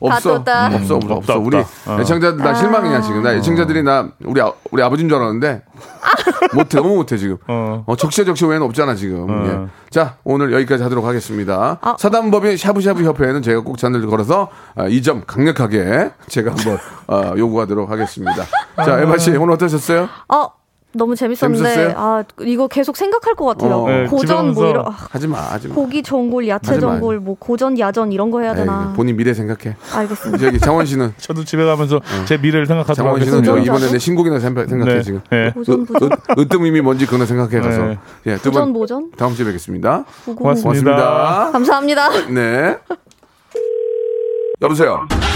[0.00, 0.36] 없어.
[0.36, 1.38] 음, 없어, 없어, 없다, 없어.
[1.38, 1.94] 우리 없다.
[1.94, 2.00] 어.
[2.00, 3.22] 애청자들 나 실망이냐 지금.
[3.22, 5.62] 나 애청자들이 나 우리 아, 우리 아버지인 줄 알았는데
[6.54, 7.36] 못해 너무 못해 지금.
[7.46, 7.84] 어.
[7.86, 9.26] 어, 적셔 외에는 없잖아 지금.
[9.28, 9.46] 어.
[9.46, 9.68] 예.
[9.90, 11.78] 자 오늘 여기까지 하도록 하겠습니다.
[11.80, 11.96] 아.
[11.98, 18.44] 사단법인 샤브샤브 협회에는 제가 꼭 전화를 걸어서 아, 이점 강력하게 제가 한번 어, 요구하도록 하겠습니다.
[18.84, 20.08] 자 에바 씨 오늘 어떠셨어요?
[20.28, 20.48] 아,
[20.96, 21.68] 너무 재밌었는데.
[21.74, 21.94] 재밌었어요?
[21.96, 23.76] 아, 이거 계속 생각할 것 같아요.
[23.82, 23.88] 어.
[23.88, 24.86] 네, 고전 뭐 이런.
[24.86, 25.74] 아, 하지 마, 하지 마.
[25.74, 28.88] 고기 전골, 야채 전골, 뭐 고전, 야전 이런 거 해야 되나.
[28.90, 29.76] 에이, 본인 미래 생각해.
[29.92, 30.44] 알겠습니다.
[30.44, 33.44] 저기 장원 씨는 저도 집에 가면서 제 미래를 생각하도록 장원 씨는.
[33.44, 35.02] 저 이번에 내 신곡이나 생각- 생각해 네.
[35.02, 35.20] 지금.
[35.30, 35.50] 네.
[35.52, 36.10] 고전, 부전.
[36.38, 37.82] 으뜸임이 뭔지 그거나 생각해 가서.
[37.84, 37.98] 네.
[38.26, 39.10] 예, 두 고전, 분 모전.
[39.16, 40.04] 다음 주에 뵙겠습니다.
[40.24, 40.62] 고맙습니다.
[40.62, 41.50] 고맙습니다.
[41.52, 42.08] 감사합니다.
[42.30, 42.76] 네.
[44.62, 45.06] 여보세요.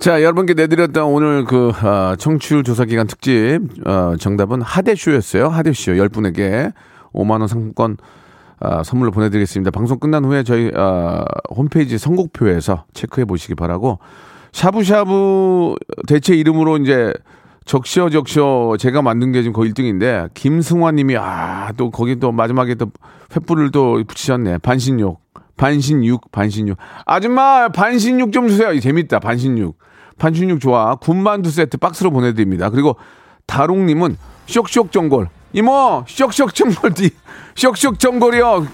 [0.00, 5.48] 자, 여러분께 내드렸던 오늘 그, 아, 청취율 조사 기간 특집, 어, 정답은 하대쇼였어요.
[5.48, 5.92] 하대쇼.
[5.92, 6.72] 10분에게
[7.12, 7.98] 5만원 상품권,
[8.60, 9.70] 아, 선물로 보내드리겠습니다.
[9.70, 13.98] 방송 끝난 후에 저희, 아, 홈페이지 선곡표에서 체크해 보시기 바라고,
[14.52, 15.74] 샤브샤브
[16.08, 17.12] 대체 이름으로 이제,
[17.66, 22.74] 적셔 적셔 제가 만든 게 지금 거의 1등인데, 김승환 님이, 아, 또 거기 또 마지막에
[22.74, 22.86] 또
[23.28, 24.58] 횃불을 또 붙이셨네.
[24.62, 25.20] 반신욕.
[25.58, 26.78] 반신육, 반신육.
[27.04, 28.80] 아줌마, 반신육 좀 주세요.
[28.80, 29.76] 재밌다, 반신육.
[30.20, 30.94] 반신육 좋아.
[30.94, 32.70] 군만두 세트 박스로 보내드립니다.
[32.70, 32.96] 그리고
[33.46, 34.16] 다롱님은
[34.46, 35.28] 쇽쇽 전골.
[35.52, 36.92] 이모, 쇽쇽 전골,
[37.56, 38.66] 쇽쇽 전골이요.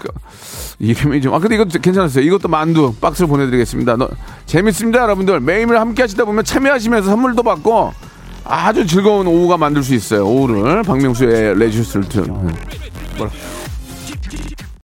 [0.77, 2.23] 이름이 좀, 아, 근데 이것도 괜찮았어요.
[2.23, 3.95] 이것도 만두 박스로 보내드리겠습니다.
[3.97, 4.07] 너,
[4.45, 5.39] 재밌습니다, 여러분들.
[5.39, 7.93] 매일매일 함께 하시다 보면 참여하시면서 선물도 받고
[8.43, 10.27] 아주 즐거운 오후가 만들 수 있어요.
[10.27, 10.83] 오후를.
[10.83, 12.25] 박명수의 레지스를 튼.
[13.17, 13.31] 뭐라.